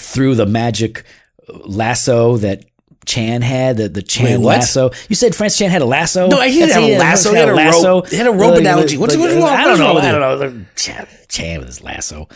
through 0.00 0.34
the 0.34 0.46
magic 0.46 1.04
lasso 1.48 2.38
that. 2.38 2.64
Chan 3.06 3.42
had 3.42 3.76
the 3.76 3.88
the 3.88 4.02
Chan 4.02 4.24
Wait, 4.24 4.36
what? 4.38 4.58
lasso. 4.58 4.90
You 5.08 5.16
said 5.16 5.34
Francis 5.34 5.58
Chan 5.58 5.70
had 5.70 5.82
a 5.82 5.86
lasso. 5.86 6.28
No, 6.28 6.40
he 6.40 6.58
didn't 6.58 6.72
have 6.72 6.82
a 6.82 6.98
lasso. 6.98 7.30
He 7.32 7.36
Had 7.38 7.48
a 7.48 7.52
rope- 7.52 8.08
he 8.08 8.16
had 8.16 8.26
a 8.26 8.30
rope 8.32 8.52
Like, 8.52 8.60
analogy. 8.60 8.96
What's- 8.96 9.14
like, 9.16 9.22
what's 9.22 9.34
wrong- 9.34 9.48
I 9.48 9.64
don't 9.64 9.78
know. 9.78 9.96
I 9.98 10.10
don't 10.12 10.40
know. 10.40 10.64
Chan, 10.76 11.06
Chan 11.28 11.58
with 11.58 11.68
his 11.68 11.82
lasso. 11.82 12.28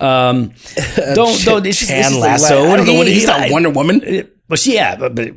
Um, 0.00 0.52
don't 1.14 1.42
don't. 1.44 1.66
It's 1.66 1.78
just, 1.78 1.90
Chan 1.90 2.00
it's 2.12 2.16
lasso. 2.16 2.60
Like, 2.62 2.68
What 2.70 2.80
is 2.80 2.86
he- 2.88 2.96
what? 2.98 3.06
He's 3.06 3.20
he- 3.22 3.26
not 3.26 3.50
Wonder 3.50 3.70
Woman. 3.70 4.28
But 4.48 4.58
she, 4.58 4.74
yeah, 4.74 4.96
but, 4.96 5.14
but 5.14 5.30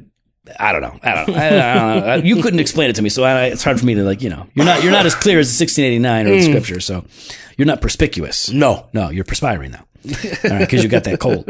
I 0.59 0.71
don't 0.71 0.81
know. 0.81 0.99
I 1.03 1.15
don't 1.15 1.27
know. 1.29 1.33
I, 1.35 1.47
I 1.47 1.49
don't 1.49 2.05
know. 2.07 2.15
You 2.27 2.41
couldn't 2.41 2.59
explain 2.59 2.89
it 2.89 2.95
to 2.97 3.01
me, 3.01 3.09
so 3.09 3.23
I, 3.23 3.45
it's 3.45 3.63
hard 3.63 3.79
for 3.79 3.85
me 3.85 3.95
to 3.95 4.03
like. 4.03 4.21
You 4.21 4.29
know, 4.29 4.47
you're 4.53 4.65
not 4.65 4.83
you're 4.83 4.91
not 4.91 5.05
as 5.05 5.15
clear 5.15 5.39
as 5.39 5.47
the 5.57 5.63
1689 5.63 6.27
or 6.27 6.31
the 6.31 6.41
scripture, 6.43 6.79
so 6.79 7.05
you're 7.57 7.65
not 7.67 7.81
perspicuous. 7.81 8.49
No. 8.49 8.87
No, 8.93 9.09
you're 9.09 9.23
perspiring 9.25 9.71
though. 9.71 9.79
All 10.05 10.49
right, 10.51 10.59
because 10.59 10.81
you 10.83 10.89
got 10.89 11.03
that 11.03 11.19
cold. 11.19 11.45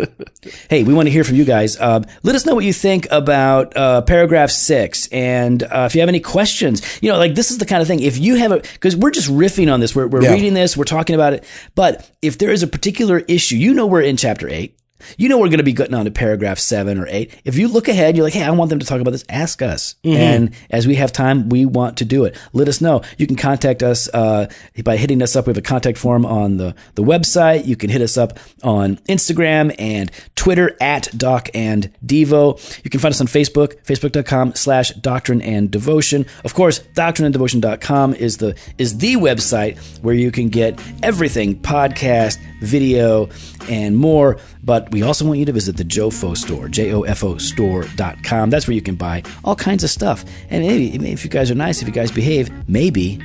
Hey, 0.70 0.84
we 0.84 0.94
want 0.94 1.08
to 1.08 1.12
hear 1.12 1.24
from 1.24 1.36
you 1.36 1.46
guys. 1.46 1.80
Um, 1.80 2.06
let 2.24 2.36
us 2.36 2.46
know 2.46 2.56
what 2.56 2.66
you 2.66 2.74
think 2.74 3.08
about 3.12 3.76
uh, 3.78 4.02
paragraph 4.02 4.50
six, 4.50 5.08
and 5.12 5.62
uh, 5.64 5.84
if 5.90 5.94
you 5.96 6.02
have 6.02 6.10
any 6.10 6.20
questions, 6.20 6.82
you 7.02 7.12
know, 7.12 7.18
like 7.18 7.36
this 7.36 7.52
is 7.52 7.58
the 7.60 7.66
kind 7.66 7.82
of 7.82 7.88
thing. 7.88 8.00
If 8.00 8.18
you 8.18 8.36
have 8.36 8.52
a, 8.52 8.58
because 8.60 8.96
we're 8.96 9.12
just 9.12 9.30
riffing 9.30 9.72
on 9.72 9.80
this, 9.82 9.96
we're, 9.96 10.08
we're 10.08 10.24
Yeah. 10.24 10.32
reading 10.34 10.54
this, 10.56 10.76
we're 10.76 10.84
talking 10.86 11.14
about 11.16 11.34
it. 11.34 11.44
But 11.76 12.10
if 12.22 12.38
there 12.40 12.50
is 12.52 12.64
a 12.64 12.68
particular 12.68 13.20
issue, 13.28 13.56
you 13.56 13.74
know, 13.74 13.86
we're 13.86 14.02
in 14.02 14.18
chapter 14.18 14.50
eight. 14.50 14.79
You 15.18 15.30
know 15.30 15.38
we're 15.38 15.48
going 15.48 15.58
to 15.60 15.64
be 15.64 15.74
getting 15.74 15.94
on 15.94 16.06
to 16.06 16.12
paragraph 16.12 16.60
seven 16.60 16.98
or 17.00 17.08
eight. 17.10 17.34
If 17.46 17.58
you 17.58 17.68
look 17.68 17.88
ahead, 17.88 18.16
you're 18.16 18.24
like, 18.24 18.34
hey, 18.34 18.44
I 18.44 18.52
want 18.52 18.70
them 18.70 18.80
to 18.80 18.86
talk 18.86 19.02
about 19.02 19.12
this. 19.12 19.26
Ask 19.30 19.62
us, 19.62 19.96
and 20.04 20.52
as 20.70 20.88
we 20.88 20.96
have 20.96 21.12
time, 21.12 21.50
we 21.50 21.66
want 21.66 21.98
to 21.98 22.06
do 22.06 22.26
it. 22.26 22.38
Let 22.54 22.68
us 22.68 22.82
know. 22.82 23.02
You 23.18 23.28
can 23.28 23.36
contact 23.36 23.84
us 23.84 24.10
uh, 24.14 24.50
by 24.84 24.98
hitting 24.98 25.22
us 25.22 25.36
up. 25.36 25.48
We 25.48 25.52
have 25.52 25.58
a 25.58 25.62
contact 25.62 25.98
form 25.98 26.26
on 26.26 26.58
the 26.58 26.76
the 26.96 27.04
website. 27.04 27.66
You 27.66 27.76
can 27.76 27.90
hit 27.90 28.02
us 28.02 28.18
up 28.18 28.40
on 28.64 28.98
Instagram 29.08 29.76
and 29.80 30.12
Twitter 30.36 30.76
at 30.82 31.10
Doc 31.18 31.50
and 31.54 31.92
Devo. 32.06 32.84
You 32.84 32.90
can 32.90 33.00
find 33.00 33.14
us 33.14 33.22
on 33.22 33.28
Facebook, 33.28 33.84
facebook.com 33.84 34.56
slash 34.56 34.92
Doctrine 34.92 35.42
and 35.42 35.70
Devotion. 35.72 36.26
Of 36.44 36.54
course, 36.54 36.80
doctrineanddevotion.com 36.96 38.14
is 38.16 38.38
the 38.38 38.58
is 38.78 38.98
the 38.98 39.16
website 39.16 39.78
where 40.00 40.16
you 40.16 40.32
can 40.32 40.50
get 40.50 40.80
everything 41.04 41.60
podcast, 41.62 42.38
video, 42.62 43.30
and 43.70 43.98
more. 43.98 44.38
But 44.64 44.92
we 44.92 45.04
also 45.04 45.26
want 45.26 45.40
you 45.40 45.46
to 45.46 45.54
visit 45.54 45.78
the 45.78 45.84
Jofo 45.84 46.36
store, 46.36 46.68
J-O-F-O 46.68 47.38
store.com. 47.38 48.50
That's 48.50 48.68
where 48.68 48.76
you 48.76 48.82
can 48.82 48.96
buy 48.96 49.24
all 49.44 49.56
kinds 49.56 49.84
of 49.84 49.90
stuff. 49.90 50.26
And 50.50 50.66
maybe 50.66 51.12
if 51.12 51.24
you 51.24 51.30
guys 51.30 51.50
are 51.50 51.56
nice, 51.56 51.82
if 51.82 51.88
you 51.88 51.94
guys 51.94 52.12
behave, 52.12 52.52
maybe 52.68 53.20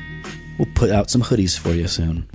we'll 0.59 0.69
put 0.75 0.91
out 0.91 1.11
some 1.11 1.23
hoodies 1.23 1.59
for 1.59 1.71
you 1.71 1.89
soon. 1.89 2.29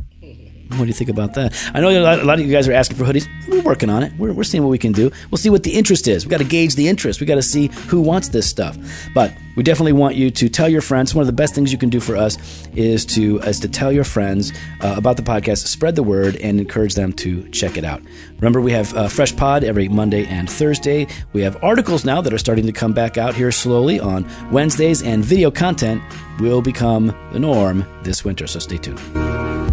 What 0.70 0.82
do 0.82 0.86
you 0.86 0.94
think 0.94 1.10
about 1.10 1.34
that? 1.34 1.60
I 1.74 1.82
know 1.82 1.90
a 1.90 2.24
lot, 2.24 2.40
of 2.40 2.46
you 2.46 2.52
guys 2.52 2.68
are 2.68 2.74
asking 2.74 2.98
for 2.98 3.04
hoodies. 3.04 3.28
We're 3.48 3.62
working 3.62 3.90
on 3.90 4.04
it. 4.04 4.14
We're, 4.18 4.34
we're 4.34 4.44
seeing 4.44 4.64
what 4.64 4.70
we 4.70 4.78
can 4.78 4.92
do. 4.92 5.12
We'll 5.32 5.38
see 5.38 5.50
what 5.50 5.64
the 5.64 5.74
interest 5.74 6.08
is. 6.08 6.26
We've 6.26 6.30
got 6.30 6.38
to 6.38 6.44
gauge 6.44 6.76
the 6.76 6.88
interest. 6.88 7.20
We've 7.20 7.28
got 7.28 7.36
to 7.36 7.42
see 7.42 7.68
who 7.88 8.02
wants 8.02 8.30
this 8.30 8.48
stuff. 8.48 8.78
But 9.16 9.34
we 9.56 9.64
definitely 9.64 9.94
want 9.94 10.16
you 10.16 10.30
to 10.30 10.48
tell 10.48 10.70
your 10.70 10.82
friends. 10.82 11.16
One 11.16 11.22
of 11.22 11.28
the 11.28 11.34
best 11.34 11.56
things 11.56 11.72
you 11.72 11.78
can 11.80 11.90
do 11.90 12.00
for 12.00 12.16
us 12.16 12.38
is 12.76 13.04
to 13.08 13.40
is 13.40 13.60
to 13.62 13.68
tell 13.68 13.92
your 13.92 14.04
friends 14.04 14.54
uh, 14.82 14.94
about 14.96 15.18
the 15.18 15.24
podcast, 15.24 15.68
spread 15.68 15.96
the 15.96 16.04
word, 16.04 16.36
and 16.38 16.60
encourage 16.60 16.94
them 16.94 17.14
to 17.14 17.50
check 17.50 17.76
it 17.76 17.84
out. 17.84 18.02
Remember, 18.38 18.62
we 18.62 18.72
have 18.72 18.96
uh, 18.96 19.08
Fresh 19.08 19.36
Pod 19.36 19.64
every 19.64 19.90
Monday 19.90 20.26
and 20.28 20.50
Thursday. 20.50 21.08
We 21.34 21.42
have 21.42 21.62
articles 21.64 22.06
now 22.06 22.22
that 22.22 22.32
are 22.32 22.38
starting 22.38 22.68
to 22.68 22.72
come 22.72 22.94
back 22.94 23.18
out 23.18 23.34
here 23.34 23.52
slowly 23.52 24.00
on 24.00 24.30
Wednesdays, 24.52 25.02
and 25.02 25.26
video 25.26 25.50
content 25.50 26.02
will 26.40 26.62
become 26.62 27.08
the 27.34 27.40
norm 27.40 27.86
this 28.04 28.24
winter. 28.24 28.48
So 28.48 28.60
stay 28.60 28.78
tuned. 28.78 29.69